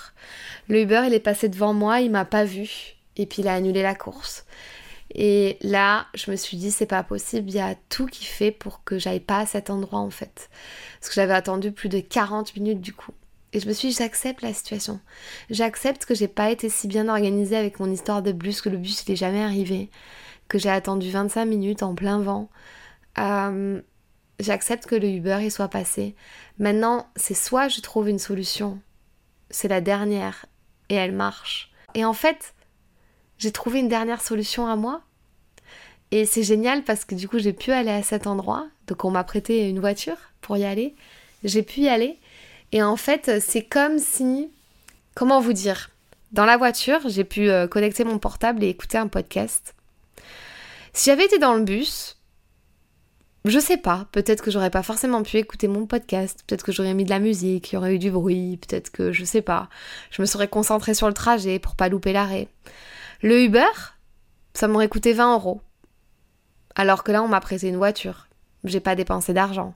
Le 0.68 0.82
Uber, 0.82 1.02
il 1.08 1.12
est 1.12 1.18
passé 1.18 1.48
devant 1.48 1.74
moi, 1.74 2.02
il 2.02 2.12
m'a 2.12 2.24
pas 2.24 2.44
vu. 2.44 2.94
Et 3.16 3.26
puis, 3.26 3.42
il 3.42 3.48
a 3.48 3.54
annulé 3.54 3.82
la 3.82 3.96
course. 3.96 4.44
Et 5.14 5.58
là, 5.62 6.06
je 6.14 6.30
me 6.30 6.36
suis 6.36 6.56
dit, 6.56 6.70
c'est 6.70 6.86
pas 6.86 7.04
possible, 7.04 7.48
il 7.48 7.56
y 7.56 7.60
a 7.60 7.76
tout 7.88 8.06
qui 8.06 8.24
fait 8.24 8.50
pour 8.50 8.82
que 8.82 8.98
j'aille 8.98 9.20
pas 9.20 9.40
à 9.40 9.46
cet 9.46 9.70
endroit 9.70 10.00
en 10.00 10.10
fait. 10.10 10.50
Parce 10.98 11.08
que 11.08 11.14
j'avais 11.14 11.34
attendu 11.34 11.70
plus 11.70 11.88
de 11.88 12.00
40 12.00 12.56
minutes 12.56 12.80
du 12.80 12.92
coup. 12.92 13.12
Et 13.52 13.60
je 13.60 13.68
me 13.68 13.72
suis 13.72 13.88
dit, 13.88 13.94
j'accepte 13.94 14.42
la 14.42 14.52
situation. 14.52 15.00
J'accepte 15.48 16.06
que 16.06 16.14
j'ai 16.14 16.26
pas 16.26 16.50
été 16.50 16.68
si 16.68 16.88
bien 16.88 17.08
organisée 17.08 17.56
avec 17.56 17.78
mon 17.78 17.90
histoire 17.90 18.20
de 18.20 18.32
bus, 18.32 18.60
que 18.60 18.68
le 18.68 18.78
bus 18.78 19.08
n'est 19.08 19.14
jamais 19.14 19.42
arrivé, 19.42 19.90
que 20.48 20.58
j'ai 20.58 20.70
attendu 20.70 21.08
25 21.10 21.44
minutes 21.44 21.84
en 21.84 21.94
plein 21.94 22.18
vent. 22.18 22.50
Euh, 23.18 23.80
j'accepte 24.40 24.86
que 24.86 24.96
le 24.96 25.08
Uber 25.08 25.38
y 25.42 25.52
soit 25.52 25.68
passé. 25.68 26.16
Maintenant, 26.58 27.06
c'est 27.14 27.34
soit 27.34 27.68
je 27.68 27.80
trouve 27.80 28.08
une 28.08 28.18
solution, 28.18 28.80
c'est 29.50 29.68
la 29.68 29.80
dernière, 29.80 30.46
et 30.88 30.96
elle 30.96 31.12
marche. 31.12 31.72
Et 31.94 32.04
en 32.04 32.12
fait, 32.12 32.54
j'ai 33.38 33.52
trouvé 33.52 33.80
une 33.80 33.88
dernière 33.88 34.22
solution 34.22 34.66
à 34.66 34.76
moi. 34.76 35.02
Et 36.10 36.26
c'est 36.26 36.42
génial 36.42 36.84
parce 36.84 37.04
que 37.04 37.14
du 37.14 37.28
coup, 37.28 37.38
j'ai 37.38 37.52
pu 37.52 37.72
aller 37.72 37.90
à 37.90 38.02
cet 38.02 38.26
endroit. 38.26 38.66
Donc, 38.86 39.04
on 39.04 39.10
m'a 39.10 39.24
prêté 39.24 39.68
une 39.68 39.80
voiture 39.80 40.16
pour 40.40 40.56
y 40.56 40.64
aller. 40.64 40.94
J'ai 41.42 41.62
pu 41.62 41.80
y 41.80 41.88
aller. 41.88 42.18
Et 42.72 42.82
en 42.82 42.96
fait, 42.96 43.40
c'est 43.40 43.64
comme 43.64 43.98
si. 43.98 44.50
Comment 45.14 45.40
vous 45.40 45.52
dire 45.52 45.90
Dans 46.32 46.44
la 46.44 46.56
voiture, 46.56 47.00
j'ai 47.06 47.24
pu 47.24 47.48
euh, 47.48 47.66
connecter 47.66 48.04
mon 48.04 48.18
portable 48.18 48.62
et 48.64 48.68
écouter 48.68 48.98
un 48.98 49.08
podcast. 49.08 49.74
Si 50.92 51.10
j'avais 51.10 51.24
été 51.24 51.38
dans 51.38 51.54
le 51.54 51.64
bus, 51.64 52.16
je 53.44 53.58
sais 53.58 53.76
pas, 53.76 54.06
peut-être 54.12 54.42
que 54.42 54.50
j'aurais 54.50 54.70
pas 54.70 54.82
forcément 54.82 55.22
pu 55.22 55.36
écouter 55.36 55.68
mon 55.68 55.86
podcast, 55.86 56.42
peut-être 56.46 56.64
que 56.64 56.72
j'aurais 56.72 56.94
mis 56.94 57.04
de 57.04 57.10
la 57.10 57.18
musique, 57.18 57.70
il 57.70 57.74
y 57.74 57.76
aurait 57.76 57.94
eu 57.94 57.98
du 57.98 58.10
bruit, 58.10 58.56
peut-être 58.56 58.90
que 58.90 59.12
je 59.12 59.24
sais 59.24 59.42
pas, 59.42 59.68
je 60.10 60.22
me 60.22 60.26
serais 60.26 60.48
concentrée 60.48 60.94
sur 60.94 61.08
le 61.08 61.12
trajet 61.12 61.58
pour 61.58 61.76
pas 61.76 61.88
louper 61.90 62.12
l'arrêt. 62.12 62.48
Le 63.24 63.42
Uber, 63.42 63.72
ça 64.52 64.68
m'aurait 64.68 64.90
coûté 64.90 65.14
20 65.14 65.32
euros. 65.32 65.62
Alors 66.74 67.02
que 67.02 67.10
là, 67.10 67.22
on 67.22 67.26
m'a 67.26 67.40
prêté 67.40 67.68
une 67.68 67.78
voiture. 67.78 68.28
J'ai 68.64 68.80
pas 68.80 68.94
dépensé 68.94 69.32
d'argent. 69.32 69.74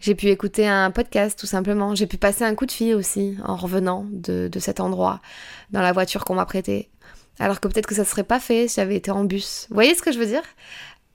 J'ai 0.00 0.14
pu 0.14 0.28
écouter 0.28 0.66
un 0.66 0.90
podcast 0.90 1.38
tout 1.38 1.46
simplement. 1.46 1.94
J'ai 1.94 2.06
pu 2.06 2.16
passer 2.16 2.42
un 2.42 2.54
coup 2.54 2.64
de 2.64 2.72
fil 2.72 2.94
aussi 2.94 3.36
en 3.44 3.54
revenant 3.54 4.06
de, 4.10 4.48
cet 4.58 4.80
endroit 4.80 5.20
dans 5.72 5.82
la 5.82 5.92
voiture 5.92 6.24
qu'on 6.24 6.36
m'a 6.36 6.46
prêtée. 6.46 6.88
Alors 7.38 7.60
que 7.60 7.68
peut-être 7.68 7.86
que 7.86 7.94
ça 7.94 8.00
ne 8.00 8.06
serait 8.06 8.24
pas 8.24 8.40
fait 8.40 8.66
si 8.66 8.76
j'avais 8.76 8.96
été 8.96 9.10
en 9.10 9.24
bus. 9.24 9.66
Vous 9.68 9.74
voyez 9.74 9.94
ce 9.94 10.00
que 10.00 10.10
je 10.10 10.18
veux 10.18 10.24
dire? 10.24 10.44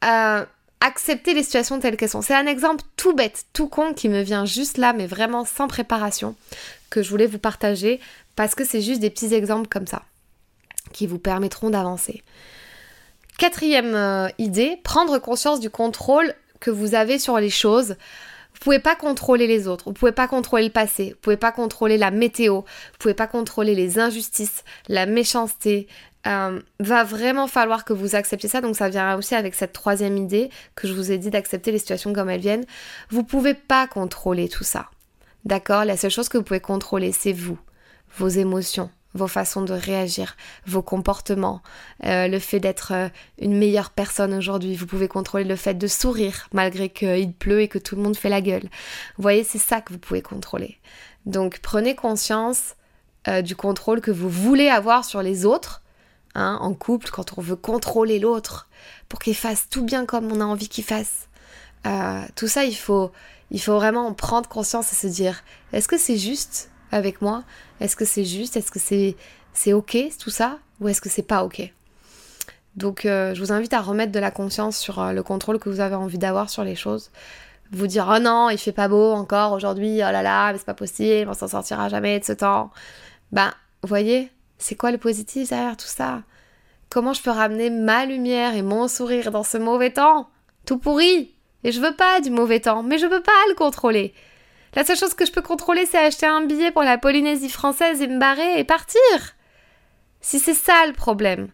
Euh, 0.04 0.46
Accepter 0.82 1.34
les 1.34 1.42
situations 1.42 1.80
telles 1.80 1.98
qu'elles 1.98 2.10
sont. 2.10 2.22
C'est 2.22 2.36
un 2.36 2.46
exemple 2.46 2.84
tout 2.96 3.16
bête, 3.16 3.46
tout 3.54 3.70
con 3.70 3.96
qui 3.96 4.08
me 4.08 4.22
vient 4.22 4.46
juste 4.46 4.78
là, 4.78 4.94
mais 4.94 5.08
vraiment 5.08 5.46
sans 5.46 5.68
préparation, 5.68 6.36
que 6.92 7.02
je 7.02 7.10
voulais 7.10 7.26
vous 7.26 7.40
partager 7.40 8.00
parce 8.36 8.54
que 8.54 8.64
c'est 8.64 8.82
juste 8.82 9.00
des 9.00 9.10
petits 9.10 9.34
exemples 9.34 9.68
comme 9.68 9.88
ça 9.88 10.04
qui 10.92 11.08
vous 11.08 11.20
permettront 11.20 11.70
d'avancer. 11.70 12.24
Quatrième 13.38 13.96
euh, 13.96 14.28
idée, 14.38 14.80
prendre 14.84 15.18
conscience 15.20 15.60
du 15.60 15.70
contrôle 15.70 16.34
que 16.60 16.72
vous 16.72 16.96
avez 16.96 17.20
sur 17.20 17.38
les 17.40 17.50
choses 17.50 17.96
vous 18.56 18.64
pouvez 18.64 18.80
pas 18.80 18.96
contrôler 18.96 19.48
les 19.48 19.68
autres, 19.68 19.84
vous 19.86 19.94
pouvez 19.94 20.14
pas 20.14 20.30
contrôler 20.30 20.64
le 20.64 20.72
passé, 20.72 21.10
vous 21.10 21.20
pouvez 21.22 21.38
pas 21.38 21.52
contrôler 21.52 21.98
la 21.98 22.10
météo, 22.10 22.62
vous 22.62 22.98
pouvez 23.00 23.14
pas 23.14 23.28
contrôler 23.28 23.76
les 23.76 24.00
injustices, 24.00 24.64
la 24.88 25.06
méchanceté. 25.06 25.88
Euh, 26.28 26.60
va 26.80 27.04
vraiment 27.04 27.46
falloir 27.46 27.86
que 27.86 27.94
vous 27.94 28.16
acceptiez 28.16 28.50
ça, 28.50 28.60
donc 28.60 28.76
ça 28.76 28.90
vient 28.90 29.16
aussi 29.16 29.36
avec 29.36 29.54
cette 29.54 29.74
troisième 29.74 30.18
idée 30.18 30.50
que 30.74 30.88
je 30.88 30.94
vous 30.94 31.12
ai 31.12 31.20
dit 31.20 31.30
d'accepter 31.30 31.72
les 31.72 31.78
situations 31.78 32.14
comme 32.14 32.32
elles 32.32 32.42
viennent. 32.42 32.66
Vous 33.12 33.24
pouvez 33.24 33.54
pas 33.54 33.86
contrôler 33.86 34.50
tout 34.50 34.64
ça. 34.64 34.90
D'accord? 35.44 35.86
La 35.86 35.98
seule 35.98 36.10
chose 36.10 36.28
que 36.28 36.40
vous 36.40 36.44
pouvez 36.44 36.60
contrôler, 36.60 37.12
c'est 37.12 37.32
vous, 37.32 37.60
vos 38.18 38.28
émotions, 38.28 38.90
vos 39.16 39.28
façons 39.28 39.62
de 39.62 39.74
réagir, 39.74 40.36
vos 40.68 40.82
comportements, 40.82 41.64
euh, 42.04 42.28
le 42.28 42.38
fait 42.38 42.60
d'être 42.60 42.92
euh, 42.94 43.10
une 43.40 43.58
meilleure 43.58 43.90
personne 43.90 44.34
aujourd'hui. 44.34 44.76
Vous 44.76 44.86
pouvez 44.86 45.08
contrôler 45.08 45.46
le 45.46 45.56
fait 45.56 45.74
de 45.74 45.88
sourire 45.88 46.48
malgré 46.54 46.90
qu'il 46.90 47.32
pleut 47.34 47.62
et 47.62 47.68
que 47.68 47.80
tout 47.80 47.96
le 47.96 48.04
monde 48.04 48.18
fait 48.18 48.30
la 48.30 48.42
gueule. 48.42 48.64
Vous 48.64 49.22
voyez, 49.22 49.44
c'est 49.44 49.58
ça 49.58 49.82
que 49.82 49.94
vous 49.94 50.00
pouvez 50.00 50.22
contrôler. 50.22 50.78
Donc 51.26 51.60
prenez 51.64 51.96
conscience 51.96 52.76
euh, 53.28 53.42
du 53.42 53.56
contrôle 53.56 54.02
que 54.02 54.12
vous 54.12 54.30
voulez 54.30 54.68
avoir 54.68 55.06
sur 55.06 55.24
les 55.24 55.46
autres, 55.46 55.82
hein, 56.36 56.60
en 56.62 56.74
couple, 56.74 57.10
quand 57.10 57.38
on 57.38 57.42
veut 57.42 57.56
contrôler 57.56 58.20
l'autre 58.20 58.68
pour 59.08 59.20
qu'il 59.20 59.36
fasse 59.36 59.70
tout 59.70 59.84
bien 59.84 60.06
comme 60.06 60.30
on 60.32 60.42
a 60.42 60.46
envie 60.46 60.68
qu'il 60.68 60.84
fasse. 60.84 61.30
tout 62.36 62.48
ça, 62.48 62.66
il 62.66 62.76
faut, 62.76 63.12
il 63.50 63.62
faut 63.62 63.76
vraiment 63.76 64.14
prendre 64.14 64.50
conscience 64.50 64.92
et 64.92 64.96
se 64.96 65.08
dire, 65.08 65.44
est-ce 65.72 65.88
que 65.88 65.98
c'est 65.98 66.18
juste 66.18 66.70
avec 66.92 67.22
moi? 67.22 67.44
Est-ce 67.80 67.96
que 67.96 68.06
c'est 68.06 68.26
juste? 68.26 68.58
Est-ce 68.58 68.72
que 68.72 68.80
c'est 68.80 69.16
c'est 69.54 69.74
ok 69.74 69.98
tout 70.20 70.30
ça? 70.30 70.60
Ou 70.82 70.90
est-ce 70.90 71.02
que 71.02 71.10
c'est 71.10 71.24
pas 71.24 71.44
ok? 71.44 71.72
Donc 72.76 73.06
euh, 73.06 73.34
je 73.34 73.40
vous 73.40 73.52
invite 73.52 73.74
à 73.74 73.82
remettre 73.82 74.12
de 74.12 74.20
la 74.20 74.32
conscience 74.32 74.78
sur 74.78 75.00
euh, 75.00 75.14
le 75.14 75.24
contrôle 75.24 75.60
que 75.60 75.70
vous 75.70 75.80
avez 75.80 75.96
envie 75.96 76.18
d'avoir 76.18 76.50
sur 76.50 76.64
les 76.64 76.76
choses. 76.76 77.12
Vous 77.72 77.88
dire 77.88 78.12
oh 78.14 78.20
non, 78.20 78.50
il 78.50 78.58
fait 78.58 78.72
pas 78.72 78.88
beau 78.88 79.14
encore 79.14 79.54
aujourd'hui, 79.54 79.96
oh 79.98 80.12
là 80.12 80.22
là, 80.22 80.52
mais 80.52 80.58
c'est 80.58 80.66
pas 80.66 80.74
possible, 80.74 81.30
on 81.30 81.34
s'en 81.34 81.48
sortira 81.48 81.90
jamais 81.90 82.20
de 82.20 82.26
ce 82.26 82.34
temps. 82.34 82.72
Ben, 83.32 83.52
voyez, 83.82 84.30
c'est 84.58 84.76
quoi 84.76 84.92
le 84.92 84.98
positif 84.98 85.50
derrière 85.50 85.78
tout 85.78 85.88
ça? 85.88 86.22
Comment 86.90 87.14
je 87.14 87.22
peux 87.22 87.32
ramener 87.32 87.70
ma 87.70 88.06
lumière 88.06 88.56
et 88.56 88.62
mon 88.62 88.88
sourire 88.88 89.32
dans 89.32 89.44
ce 89.44 89.58
mauvais 89.58 89.92
temps? 89.92 90.30
Tout 90.66 90.78
pourri 90.78 91.34
Et 91.64 91.72
je 91.72 91.82
veux 91.82 91.96
pas 91.96 92.22
du 92.22 92.30
mauvais 92.30 92.60
temps, 92.60 92.84
mais 92.84 92.98
je 92.98 93.08
peux 93.08 93.22
pas 93.22 93.32
le 93.50 93.56
contrôler. 93.56 94.14
La 94.76 94.84
seule 94.84 94.98
chose 94.98 95.14
que 95.14 95.26
je 95.26 95.32
peux 95.32 95.42
contrôler, 95.42 95.86
c'est 95.86 95.98
acheter 95.98 96.26
un 96.26 96.46
billet 96.46 96.72
pour 96.72 96.84
la 96.84 96.98
Polynésie 96.98 97.50
française 97.50 98.02
et 98.02 98.08
me 98.08 98.20
barrer 98.20 98.60
et 98.60 98.66
partir. 98.66 99.02
Si 100.20 100.40
c'est 100.40 100.54
ça 100.54 100.86
le 100.86 100.94
problème. 100.94 101.48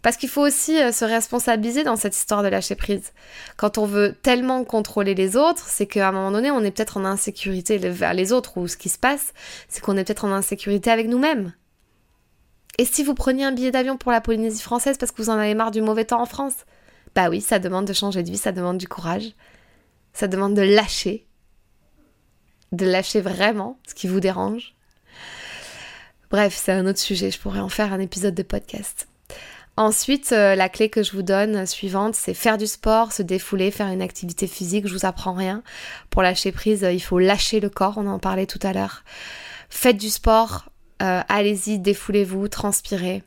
Parce 0.00 0.16
qu'il 0.16 0.30
faut 0.30 0.40
aussi 0.40 0.80
euh, 0.80 0.92
se 0.92 1.04
responsabiliser 1.04 1.84
dans 1.84 1.96
cette 1.96 2.16
histoire 2.16 2.42
de 2.42 2.48
lâcher 2.48 2.74
prise. 2.74 3.12
Quand 3.58 3.76
on 3.76 3.84
veut 3.84 4.16
tellement 4.22 4.64
contrôler 4.64 5.14
les 5.14 5.36
autres, 5.36 5.66
c'est 5.68 5.86
qu'à 5.86 6.08
un 6.08 6.12
moment 6.12 6.30
donné, 6.30 6.50
on 6.50 6.64
est 6.64 6.70
peut-être 6.70 6.96
en 6.96 7.04
insécurité 7.04 7.76
vers 7.76 8.14
les 8.14 8.32
autres, 8.32 8.56
ou 8.56 8.66
ce 8.66 8.78
qui 8.78 8.88
se 8.88 8.98
passe, 8.98 9.34
c'est 9.68 9.82
qu'on 9.82 9.98
est 9.98 10.04
peut-être 10.04 10.24
en 10.24 10.32
insécurité 10.32 10.90
avec 10.90 11.08
nous-mêmes. 11.08 11.52
Et 12.78 12.86
si 12.86 13.04
vous 13.04 13.12
preniez 13.12 13.44
un 13.44 13.52
billet 13.52 13.72
d'avion 13.72 13.98
pour 13.98 14.10
la 14.10 14.22
Polynésie 14.22 14.62
française 14.62 14.96
parce 14.96 15.12
que 15.12 15.20
vous 15.20 15.28
en 15.28 15.36
avez 15.36 15.54
marre 15.54 15.70
du 15.70 15.82
mauvais 15.82 16.06
temps 16.06 16.22
en 16.22 16.26
France? 16.26 16.64
Bah 17.14 17.28
oui, 17.28 17.42
ça 17.42 17.58
demande 17.58 17.84
de 17.84 17.92
changer 17.92 18.22
de 18.22 18.30
vie, 18.30 18.38
ça 18.38 18.52
demande 18.52 18.78
du 18.78 18.88
courage, 18.88 19.34
ça 20.14 20.28
demande 20.28 20.54
de 20.54 20.62
lâcher, 20.62 21.26
de 22.72 22.86
lâcher 22.86 23.20
vraiment 23.20 23.78
ce 23.86 23.94
qui 23.94 24.08
vous 24.08 24.20
dérange. 24.20 24.74
Bref, 26.30 26.56
c'est 26.56 26.72
un 26.72 26.86
autre 26.86 26.98
sujet, 26.98 27.30
je 27.30 27.38
pourrais 27.38 27.60
en 27.60 27.68
faire 27.68 27.92
un 27.92 27.98
épisode 27.98 28.34
de 28.34 28.42
podcast. 28.42 29.08
Ensuite, 29.76 30.32
euh, 30.32 30.54
la 30.54 30.68
clé 30.68 30.90
que 30.90 31.02
je 31.02 31.12
vous 31.12 31.22
donne 31.22 31.56
euh, 31.56 31.66
suivante, 31.66 32.14
c'est 32.14 32.34
faire 32.34 32.58
du 32.58 32.66
sport, 32.66 33.12
se 33.12 33.22
défouler, 33.22 33.70
faire 33.70 33.86
une 33.86 34.02
activité 34.02 34.46
physique. 34.46 34.86
Je 34.86 34.92
vous 34.92 35.06
apprends 35.06 35.32
rien. 35.32 35.62
Pour 36.10 36.22
lâcher 36.22 36.52
prise, 36.52 36.84
euh, 36.84 36.92
il 36.92 37.00
faut 37.00 37.18
lâcher 37.18 37.60
le 37.60 37.70
corps, 37.70 37.94
on 37.96 38.06
en 38.06 38.18
parlait 38.18 38.46
tout 38.46 38.58
à 38.62 38.72
l'heure. 38.72 39.04
Faites 39.70 39.96
du 39.96 40.10
sport, 40.10 40.66
allez-y, 40.98 41.78
défoulez-vous, 41.78 42.48
transpirez. 42.48 43.22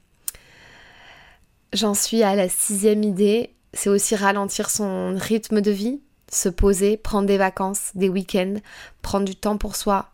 J'en 1.72 1.94
suis 1.96 2.22
à 2.22 2.36
la 2.36 2.50
sixième 2.50 3.02
idée, 3.02 3.56
c'est 3.74 3.90
aussi 3.90 4.16
ralentir 4.16 4.70
son 4.70 5.16
rythme 5.18 5.62
de 5.62 5.72
vie, 5.72 6.02
se 6.34 6.50
poser, 6.50 6.98
prendre 6.98 7.28
des 7.28 7.38
vacances, 7.38 7.92
des 7.96 8.10
week-ends, 8.10 8.56
prendre 9.02 9.26
du 9.26 9.36
temps 9.36 9.58
pour 9.58 9.76
soi, 9.76 10.10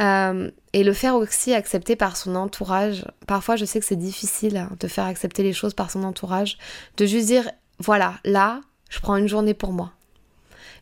euh, 0.00 0.50
et 0.72 0.82
le 0.82 0.92
faire 0.92 1.14
aussi 1.14 1.54
accepter 1.54 1.96
par 1.96 2.16
son 2.16 2.34
entourage. 2.34 3.04
Parfois, 3.26 3.56
je 3.56 3.64
sais 3.64 3.78
que 3.78 3.86
c'est 3.86 3.96
difficile 3.96 4.56
hein, 4.56 4.70
de 4.80 4.88
faire 4.88 5.04
accepter 5.04 5.42
les 5.42 5.52
choses 5.52 5.74
par 5.74 5.90
son 5.90 6.02
entourage. 6.02 6.58
De 6.96 7.06
juste 7.06 7.26
dire, 7.26 7.48
voilà, 7.78 8.14
là, 8.24 8.60
je 8.90 8.98
prends 9.00 9.16
une 9.16 9.28
journée 9.28 9.54
pour 9.54 9.72
moi. 9.72 9.92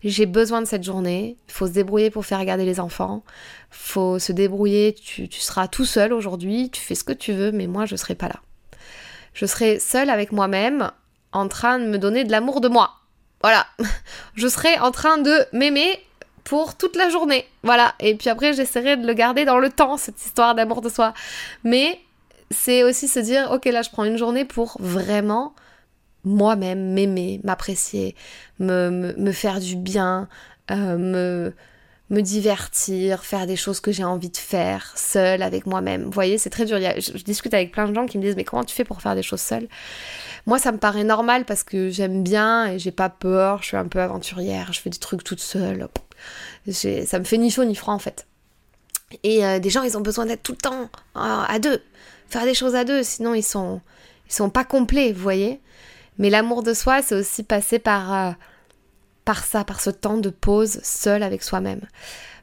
J'ai 0.02 0.26
besoin 0.26 0.62
de 0.62 0.66
cette 0.66 0.82
journée. 0.82 1.36
Il 1.48 1.52
faut 1.52 1.66
se 1.66 1.72
débrouiller 1.72 2.10
pour 2.10 2.24
faire 2.24 2.40
regarder 2.40 2.64
les 2.64 2.80
enfants. 2.80 3.22
faut 3.70 4.18
se 4.18 4.32
débrouiller. 4.32 4.94
Tu, 4.94 5.28
tu 5.28 5.40
seras 5.40 5.68
tout 5.68 5.84
seul 5.84 6.12
aujourd'hui. 6.12 6.70
Tu 6.70 6.80
fais 6.80 6.94
ce 6.94 7.04
que 7.04 7.12
tu 7.12 7.32
veux, 7.32 7.52
mais 7.52 7.66
moi, 7.66 7.86
je 7.86 7.96
serai 7.96 8.14
pas 8.14 8.28
là. 8.28 8.40
Je 9.34 9.46
serai 9.46 9.78
seule 9.78 10.10
avec 10.10 10.32
moi-même, 10.32 10.90
en 11.32 11.48
train 11.48 11.78
de 11.78 11.86
me 11.86 11.98
donner 11.98 12.24
de 12.24 12.30
l'amour 12.30 12.60
de 12.60 12.68
moi. 12.68 13.01
Voilà. 13.42 13.66
Je 14.34 14.48
serai 14.48 14.78
en 14.78 14.90
train 14.90 15.18
de 15.18 15.46
m'aimer 15.52 16.00
pour 16.44 16.76
toute 16.76 16.96
la 16.96 17.08
journée. 17.08 17.46
Voilà. 17.62 17.94
Et 18.00 18.14
puis 18.14 18.28
après, 18.28 18.52
j'essaierai 18.52 18.96
de 18.96 19.06
le 19.06 19.14
garder 19.14 19.44
dans 19.44 19.58
le 19.58 19.70
temps, 19.70 19.96
cette 19.96 20.24
histoire 20.24 20.54
d'amour 20.54 20.80
de 20.80 20.88
soi. 20.88 21.14
Mais 21.64 22.00
c'est 22.50 22.82
aussi 22.82 23.08
se 23.08 23.20
dire, 23.20 23.50
ok, 23.50 23.64
là, 23.66 23.82
je 23.82 23.90
prends 23.90 24.04
une 24.04 24.16
journée 24.16 24.44
pour 24.44 24.76
vraiment 24.80 25.54
moi-même 26.24 26.92
m'aimer, 26.92 27.40
m'apprécier, 27.42 28.14
me, 28.60 29.32
faire 29.32 29.60
du 29.60 29.76
bien, 29.76 30.28
euh, 30.70 30.96
me, 30.96 31.52
me 32.12 32.20
divertir, 32.20 33.24
faire 33.24 33.46
des 33.46 33.56
choses 33.56 33.80
que 33.80 33.90
j'ai 33.90 34.04
envie 34.04 34.28
de 34.28 34.36
faire 34.36 34.92
seule 34.96 35.42
avec 35.42 35.66
moi-même. 35.66 36.04
Vous 36.04 36.10
voyez, 36.10 36.38
c'est 36.38 36.50
très 36.50 36.66
dur. 36.66 36.78
je, 36.78 37.22
discute 37.24 37.54
avec 37.54 37.72
plein 37.72 37.88
de 37.88 37.94
gens 37.94 38.06
qui 38.06 38.18
me 38.18 38.22
disent, 38.22 38.36
mais 38.36 38.44
comment 38.44 38.64
tu 38.64 38.74
fais 38.74 38.84
pour 38.84 39.00
faire 39.00 39.14
des 39.14 39.22
choses 39.22 39.40
seules? 39.40 39.66
Moi, 40.46 40.58
ça 40.58 40.72
me 40.72 40.78
paraît 40.78 41.04
normal 41.04 41.44
parce 41.44 41.64
que 41.64 41.88
j'aime 41.88 42.22
bien 42.22 42.66
et 42.66 42.78
j'ai 42.78 42.90
pas 42.90 43.08
peur, 43.08 43.62
je 43.62 43.68
suis 43.68 43.76
un 43.76 43.88
peu 43.88 44.00
aventurière, 44.00 44.72
je 44.72 44.80
fais 44.80 44.90
des 44.90 44.98
trucs 44.98 45.24
toute 45.24 45.40
seule 45.40 45.88
ça 46.70 47.18
me 47.18 47.24
fait 47.24 47.38
ni 47.38 47.50
chaud 47.50 47.64
ni 47.64 47.74
froid 47.74 47.94
en 47.94 47.98
fait. 47.98 48.26
Et 49.22 49.44
euh, 49.44 49.58
des 49.58 49.70
gens, 49.70 49.82
ils 49.82 49.96
ont 49.96 50.00
besoin 50.00 50.26
d'être 50.26 50.42
tout 50.42 50.52
le 50.52 50.58
temps 50.58 50.82
euh, 50.82 50.88
à 51.14 51.58
deux, 51.58 51.82
faire 52.28 52.44
des 52.44 52.54
choses 52.54 52.74
à 52.74 52.84
deux, 52.84 53.02
sinon 53.02 53.34
ils 53.34 53.42
sont, 53.42 53.80
ils 54.28 54.32
sont 54.32 54.50
pas 54.50 54.64
complets, 54.64 55.12
vous 55.12 55.22
voyez? 55.22 55.60
Mais 56.18 56.30
l'amour 56.30 56.62
de 56.62 56.74
soi, 56.74 57.02
c'est 57.02 57.14
aussi 57.14 57.42
passer 57.42 57.78
par, 57.78 58.14
euh, 58.14 58.32
par 59.24 59.44
ça, 59.44 59.64
par 59.64 59.80
ce 59.80 59.90
temps 59.90 60.16
de 60.16 60.30
pause 60.30 60.80
seul 60.82 61.22
avec 61.22 61.42
soi-même. 61.42 61.80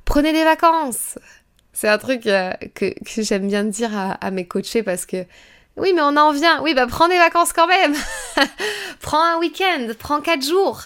Prenez 0.06 0.34
des 0.34 0.44
vacances. 0.44 1.18
C'est 1.74 1.88
un 1.88 1.98
truc 1.98 2.24
que, 2.24 2.94
j'aime 3.18 3.48
bien 3.48 3.64
dire 3.64 3.92
à, 3.94 4.32
mes 4.32 4.48
coachés 4.48 4.84
parce 4.84 5.06
que 5.06 5.26
oui, 5.78 5.94
mais 5.94 6.02
on 6.02 6.18
en 6.18 6.32
vient. 6.32 6.62
Oui, 6.62 6.74
bah 6.74 6.88
prends 6.88 7.08
des 7.08 7.18
vacances 7.18 7.54
quand 7.54 7.68
même. 7.68 7.96
prends 9.00 9.24
un 9.24 9.38
week-end, 9.38 9.88
prends 9.98 10.20
quatre 10.20 10.46
jours. 10.46 10.84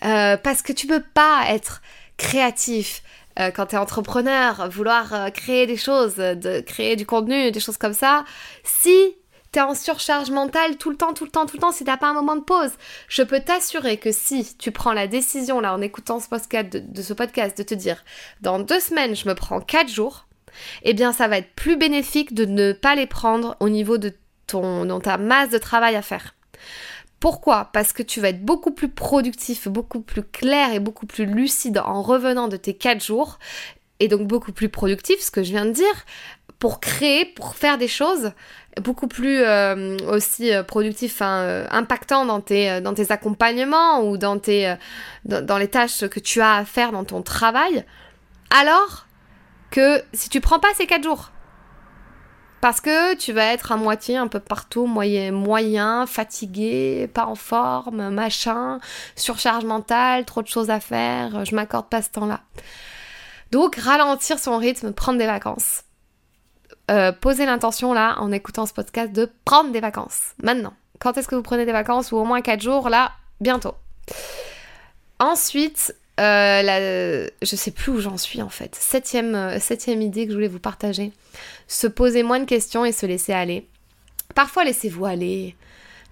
parce 0.00 0.62
que 0.62 0.72
tu 0.72 0.86
peux 0.86 1.02
pas 1.14 1.44
être 1.48 1.82
créatif, 2.16 3.02
euh, 3.38 3.50
quand 3.50 3.66
tu 3.66 3.74
es 3.76 3.78
entrepreneur, 3.78 4.68
vouloir 4.70 5.14
euh, 5.14 5.30
créer 5.30 5.66
des 5.66 5.76
choses, 5.76 6.16
de 6.16 6.60
créer 6.60 6.96
du 6.96 7.06
contenu, 7.06 7.50
des 7.50 7.60
choses 7.60 7.78
comme 7.78 7.94
ça, 7.94 8.24
si 8.64 9.16
tu 9.52 9.58
es 9.58 9.62
en 9.62 9.74
surcharge 9.74 10.30
mentale 10.30 10.76
tout 10.76 10.90
le 10.90 10.96
temps, 10.96 11.12
tout 11.12 11.24
le 11.24 11.30
temps, 11.30 11.46
tout 11.46 11.56
le 11.56 11.60
temps, 11.60 11.72
si 11.72 11.84
t'as 11.84 11.96
pas 11.96 12.08
un 12.08 12.14
moment 12.14 12.36
de 12.36 12.42
pause, 12.42 12.72
je 13.08 13.22
peux 13.22 13.40
t'assurer 13.40 13.96
que 13.96 14.12
si 14.12 14.56
tu 14.56 14.70
prends 14.70 14.92
la 14.92 15.06
décision 15.06 15.60
là 15.60 15.74
en 15.74 15.80
écoutant 15.80 16.20
ce 16.20 16.28
podcast 16.28 16.68
de, 16.70 17.02
ce 17.02 17.12
podcast 17.12 17.58
de 17.58 17.62
te 17.62 17.74
dire 17.74 18.04
dans 18.40 18.58
deux 18.58 18.80
semaines 18.80 19.16
je 19.16 19.28
me 19.28 19.34
prends 19.34 19.60
quatre 19.60 19.88
jours, 19.88 20.26
eh 20.82 20.94
bien 20.94 21.12
ça 21.12 21.28
va 21.28 21.38
être 21.38 21.54
plus 21.54 21.76
bénéfique 21.76 22.34
de 22.34 22.44
ne 22.44 22.72
pas 22.72 22.94
les 22.94 23.06
prendre 23.06 23.56
au 23.60 23.68
niveau 23.68 23.98
de 23.98 24.14
ton, 24.46 24.84
dans 24.84 25.00
ta 25.00 25.18
masse 25.18 25.50
de 25.50 25.58
travail 25.58 25.96
à 25.96 26.02
faire. 26.02 26.34
Pourquoi? 27.20 27.68
Parce 27.74 27.92
que 27.92 28.02
tu 28.02 28.20
vas 28.20 28.30
être 28.30 28.42
beaucoup 28.42 28.70
plus 28.70 28.88
productif, 28.88 29.68
beaucoup 29.68 30.00
plus 30.00 30.22
clair 30.22 30.72
et 30.72 30.80
beaucoup 30.80 31.04
plus 31.04 31.26
lucide 31.26 31.78
en 31.84 32.00
revenant 32.00 32.48
de 32.48 32.56
tes 32.56 32.72
4 32.74 33.04
jours. 33.04 33.38
Et 34.02 34.08
donc 34.08 34.26
beaucoup 34.26 34.52
plus 34.52 34.70
productif, 34.70 35.20
ce 35.20 35.30
que 35.30 35.42
je 35.42 35.50
viens 35.50 35.66
de 35.66 35.72
dire, 35.72 36.06
pour 36.60 36.78
créer, 36.78 37.24
pour 37.24 37.56
faire 37.56 37.78
des 37.78 37.88
choses 37.88 38.32
beaucoup 38.80 39.08
plus 39.08 39.42
euh, 39.42 39.96
aussi 40.08 40.52
euh, 40.52 40.62
productif, 40.62 41.18
euh, 41.22 41.66
impactant 41.70 42.24
dans 42.24 42.40
tes, 42.40 42.80
dans 42.80 42.94
tes 42.94 43.10
accompagnements 43.10 44.02
ou 44.02 44.16
dans, 44.16 44.38
tes, 44.38 44.76
dans 45.24 45.58
les 45.58 45.68
tâches 45.68 46.06
que 46.06 46.20
tu 46.20 46.40
as 46.40 46.56
à 46.56 46.64
faire 46.64 46.92
dans 46.92 47.04
ton 47.04 47.22
travail, 47.22 47.84
alors 48.50 49.06
que 49.70 50.02
si 50.12 50.28
tu 50.28 50.40
prends 50.40 50.60
pas 50.60 50.68
ces 50.76 50.86
4 50.86 51.02
jours, 51.02 51.32
parce 52.60 52.82
que 52.82 53.14
tu 53.14 53.32
vas 53.32 53.46
être 53.46 53.72
à 53.72 53.76
moitié 53.76 54.18
un 54.18 54.28
peu 54.28 54.38
partout, 54.38 54.86
moyen, 54.86 55.32
moyen, 55.32 56.04
fatigué, 56.06 57.08
pas 57.14 57.24
en 57.24 57.36
forme, 57.36 58.10
machin, 58.10 58.80
surcharge 59.16 59.64
mentale, 59.64 60.26
trop 60.26 60.42
de 60.42 60.48
choses 60.48 60.68
à 60.68 60.78
faire, 60.78 61.46
je 61.46 61.54
m'accorde 61.54 61.88
pas 61.88 62.02
ce 62.02 62.10
temps-là. 62.10 62.40
Donc 63.50 63.76
ralentir 63.76 64.38
son 64.38 64.58
rythme, 64.58 64.92
prendre 64.92 65.18
des 65.18 65.26
vacances. 65.26 65.84
Euh, 66.90 67.12
poser 67.12 67.46
l'intention 67.46 67.92
là, 67.92 68.16
en 68.18 68.32
écoutant 68.32 68.66
ce 68.66 68.72
podcast, 68.72 69.12
de 69.12 69.30
prendre 69.44 69.70
des 69.70 69.80
vacances. 69.80 70.34
Maintenant. 70.42 70.74
Quand 70.98 71.16
est-ce 71.16 71.28
que 71.28 71.34
vous 71.34 71.42
prenez 71.42 71.64
des 71.64 71.72
vacances 71.72 72.12
ou 72.12 72.16
au 72.16 72.24
moins 72.24 72.42
4 72.42 72.60
jours 72.60 72.90
Là, 72.90 73.12
bientôt. 73.40 73.74
Ensuite, 75.18 75.94
euh, 76.18 76.62
la, 76.62 77.24
je 77.42 77.56
sais 77.56 77.70
plus 77.70 77.92
où 77.92 78.00
j'en 78.00 78.18
suis 78.18 78.42
en 78.42 78.48
fait. 78.48 78.74
Septième, 78.74 79.34
euh, 79.34 79.58
septième 79.58 80.02
idée 80.02 80.26
que 80.26 80.32
je 80.32 80.36
voulais 80.36 80.48
vous 80.48 80.58
partager. 80.58 81.12
Se 81.68 81.86
poser 81.86 82.22
moins 82.22 82.40
de 82.40 82.44
questions 82.44 82.84
et 82.84 82.92
se 82.92 83.06
laisser 83.06 83.32
aller. 83.32 83.66
Parfois, 84.34 84.64
laissez-vous 84.64 85.06
aller. 85.06 85.56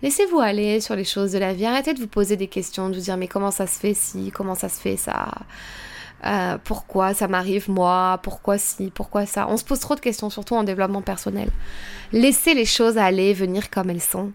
Laissez-vous 0.03 0.41
aller 0.41 0.81
sur 0.81 0.95
les 0.95 1.05
choses 1.05 1.33
de 1.33 1.39
la 1.39 1.53
vie. 1.53 1.67
Arrêtez 1.67 1.93
de 1.93 2.01
vous 2.01 2.07
poser 2.07 2.37
des 2.37 2.47
questions, 2.47 2.89
de 2.89 2.95
vous 2.95 3.03
dire 3.03 3.17
mais 3.17 3.29
comment 3.29 3.51
ça 3.51 3.67
se 3.67 3.79
fait 3.79 3.95
si, 3.95 4.31
comment 4.31 4.55
ça 4.55 4.69
se 4.69 4.81
fait 4.81 4.97
ça? 4.97 5.33
Euh, 6.25 6.59
pourquoi 6.63 7.15
ça 7.15 7.29
m'arrive 7.29 7.71
moi, 7.71 8.19
pourquoi 8.23 8.59
si, 8.59 8.91
pourquoi 8.91 9.27
ça? 9.27 9.47
On 9.49 9.57
se 9.57 9.65
pose 9.65 9.81
trop 9.81 9.95
de 9.95 10.01
questions, 10.01 10.31
surtout 10.31 10.55
en 10.57 10.65
développement 10.65 11.03
personnel. 11.03 11.51
Laissez 12.13 12.55
les 12.55 12.65
choses 12.65 12.99
aller, 12.99 13.35
venir 13.35 13.71
comme 13.71 13.91
elles 13.91 14.03
sont. 14.03 14.33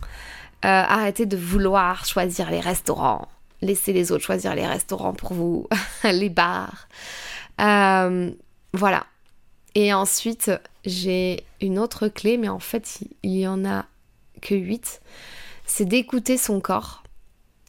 arrêtez 0.62 1.26
de 1.26 1.38
vouloir 1.38 2.06
choisir 2.06 2.50
les 2.50 2.62
restaurants, 2.62 3.28
laissez 3.64 3.94
les 3.94 4.12
autres 4.12 4.24
choisir 4.24 4.56
les 4.56 4.68
restaurants 4.68 5.14
pour 5.14 5.34
vous, 5.34 5.68
les 6.04 6.30
bars. 6.30 6.88
Euh, 7.60 8.32
voilà. 8.74 9.06
Et 9.76 9.94
ensuite, 9.94 10.52
j'ai 10.86 11.44
une 11.62 11.80
autre 11.80 12.08
clé, 12.08 12.38
mais 12.38 12.50
en 12.50 12.60
fait, 12.60 13.00
il 13.24 13.38
y 13.38 13.48
en 13.48 13.66
a 13.66 13.86
que 14.42 14.54
8. 14.54 15.02
C'est 15.66 15.86
d'écouter 15.86 16.38
son 16.38 16.60
corps 16.60 17.04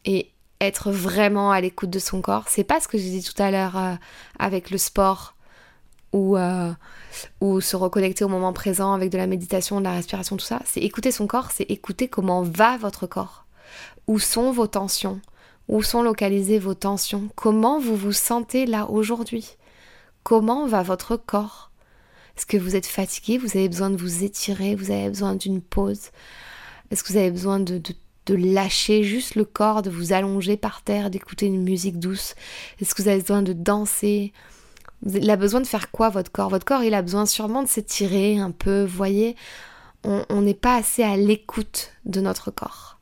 et 0.05 0.31
être 0.65 0.91
vraiment 0.91 1.51
à 1.51 1.61
l'écoute 1.61 1.91
de 1.91 1.99
son 1.99 2.21
corps. 2.21 2.45
C'est 2.49 2.65
pas 2.65 2.81
ce 2.81 2.89
que 2.89 2.99
j'ai 2.99 3.11
dit 3.11 3.23
tout 3.23 3.41
à 3.41 3.51
l'heure 3.51 3.77
euh, 3.77 3.95
avec 4.39 4.71
le 4.71 4.79
sport 4.79 5.35
ou, 6.13 6.37
euh, 6.37 6.73
ou 7.41 7.61
se 7.61 7.77
reconnecter 7.77 8.25
au 8.25 8.29
moment 8.29 8.53
présent 8.53 8.93
avec 8.93 9.11
de 9.11 9.19
la 9.19 9.27
méditation, 9.27 9.81
de 9.81 9.85
la 9.85 9.93
respiration, 9.93 10.37
tout 10.37 10.45
ça. 10.45 10.61
C'est 10.65 10.81
écouter 10.81 11.11
son 11.11 11.27
corps, 11.27 11.51
c'est 11.51 11.71
écouter 11.71 12.09
comment 12.09 12.43
va 12.43 12.77
votre 12.77 13.07
corps. 13.07 13.47
Où 14.07 14.19
sont 14.19 14.53
vos 14.53 14.67
tensions? 14.67 15.21
Où 15.69 15.83
sont 15.83 16.03
localisées 16.03 16.59
vos 16.59 16.75
tensions? 16.75 17.29
Comment 17.35 17.81
vous 17.81 17.97
vous 17.97 18.13
sentez 18.13 18.67
là 18.67 18.89
aujourd'hui? 18.91 19.57
Comment 20.23 20.67
va 20.67 20.83
votre 20.83 21.17
corps? 21.17 21.71
Est-ce 22.37 22.47
que 22.47 22.57
vous 22.57 22.77
êtes 22.77 22.87
fatigué? 22.87 23.39
Vous 23.39 23.57
avez 23.57 23.69
besoin 23.69 23.91
de 23.91 23.97
vous 23.97 24.25
étirer? 24.25 24.75
Vous 24.75 24.91
avez 24.91 25.09
besoin 25.09 25.35
d'une 25.35 25.61
pause? 25.61 26.11
Est-ce 26.91 27.03
que 27.03 27.13
vous 27.13 27.19
avez 27.19 27.31
besoin 27.31 27.61
de, 27.61 27.79
de, 27.79 27.95
lâcher 28.33 29.03
juste 29.03 29.35
le 29.35 29.45
corps, 29.45 29.83
de 29.83 29.91
vous 29.91 30.15
allonger 30.15 30.57
par 30.57 30.81
terre, 30.83 31.11
d'écouter 31.11 31.47
une 31.47 31.63
musique 31.63 31.99
douce 31.99 32.35
Est-ce 32.81 32.95
que 32.95 33.03
vous 33.03 33.09
avez 33.09 33.21
besoin 33.21 33.43
de 33.43 33.53
danser? 33.53 34.33
Il 35.07 35.29
a 35.29 35.37
besoin 35.37 35.61
de 35.61 35.67
faire 35.67 35.91
quoi 35.91 36.09
votre 36.09 36.33
corps? 36.33 36.49
Votre 36.49 36.65
corps, 36.65 36.83
il 36.83 36.95
a 36.95 37.03
besoin 37.03 37.27
sûrement 37.27 37.63
de 37.63 37.69
s'étirer 37.69 38.39
un 38.39 38.51
peu, 38.51 38.85
vous 38.85 38.97
voyez? 38.97 39.37
On 40.05 40.41
n'est 40.41 40.55
pas 40.55 40.77
assez 40.77 41.03
à 41.03 41.17
l'écoute 41.17 41.93
de 42.07 42.21
notre 42.21 42.51
corps. 42.51 42.95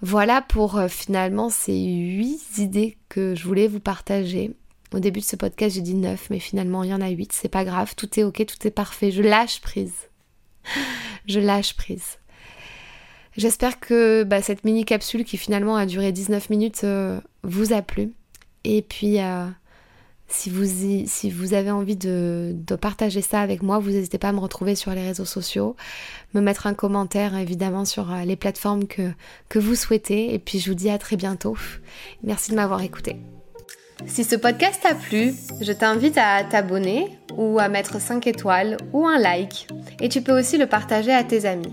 Voilà 0.00 0.42
pour 0.42 0.78
euh, 0.78 0.88
finalement 0.88 1.48
ces 1.48 1.78
huit 1.78 2.58
idées 2.58 2.98
que 3.08 3.36
je 3.36 3.44
voulais 3.44 3.68
vous 3.68 3.78
partager. 3.78 4.52
Au 4.92 4.98
début 4.98 5.20
de 5.20 5.24
ce 5.24 5.36
podcast, 5.36 5.76
j'ai 5.76 5.80
dit 5.80 5.94
neuf, 5.94 6.28
mais 6.28 6.40
finalement, 6.40 6.82
il 6.82 6.90
y 6.90 6.94
en 6.94 7.00
a 7.00 7.08
huit. 7.08 7.32
C'est 7.32 7.48
pas 7.48 7.64
grave, 7.64 7.94
tout 7.96 8.18
est 8.18 8.24
ok, 8.24 8.44
tout 8.46 8.66
est 8.66 8.72
parfait. 8.72 9.12
Je 9.12 9.22
lâche 9.22 9.60
prise. 9.60 9.94
Je 11.26 11.38
lâche 11.38 11.74
prise. 11.76 12.18
J'espère 13.36 13.80
que 13.80 14.24
bah, 14.24 14.42
cette 14.42 14.64
mini 14.64 14.84
capsule 14.84 15.24
qui 15.24 15.36
finalement 15.36 15.76
a 15.76 15.86
duré 15.86 16.12
19 16.12 16.50
minutes 16.50 16.82
euh, 16.84 17.18
vous 17.42 17.72
a 17.72 17.80
plu. 17.80 18.12
Et 18.64 18.82
puis, 18.82 19.20
euh, 19.20 19.46
si, 20.28 20.50
vous 20.50 21.54
avez 21.54 21.70
envie 21.70 21.96
de, 21.96 22.54
partager 22.80 23.22
ça 23.22 23.40
avec 23.40 23.62
moi, 23.62 23.78
vous 23.78 23.90
n'hésitez 23.90 24.18
pas 24.18 24.28
à 24.28 24.32
me 24.32 24.40
retrouver 24.40 24.74
sur 24.74 24.92
les 24.92 25.02
réseaux 25.02 25.24
sociaux, 25.24 25.76
me 26.34 26.40
mettre 26.40 26.66
un 26.66 26.74
commentaire 26.74 27.36
évidemment 27.36 27.84
sur 27.84 28.12
euh, 28.12 28.24
les 28.24 28.36
plateformes 28.36 28.86
que, 28.86 29.12
que 29.48 29.58
vous 29.58 29.74
souhaitez. 29.74 30.34
Et 30.34 30.38
puis, 30.38 30.58
je 30.58 30.70
vous 30.70 30.76
dis 30.76 30.90
à 30.90 30.98
très 30.98 31.16
bientôt. 31.16 31.56
Merci 32.22 32.50
de 32.50 32.56
m'avoir 32.56 32.82
écouté. 32.82 33.16
Si 34.06 34.24
ce 34.24 34.36
podcast 34.36 34.80
t'a 34.82 34.94
plu, 34.94 35.32
je 35.60 35.72
t'invite 35.72 36.18
à 36.18 36.42
t'abonner 36.44 37.18
ou 37.36 37.58
à 37.58 37.68
mettre 37.68 38.00
5 38.00 38.26
étoiles 38.26 38.76
ou 38.92 39.06
un 39.06 39.18
like. 39.18 39.68
Et 40.00 40.08
tu 40.08 40.22
peux 40.22 40.36
aussi 40.36 40.58
le 40.58 40.66
partager 40.66 41.12
à 41.12 41.24
tes 41.24 41.46
amis. 41.46 41.72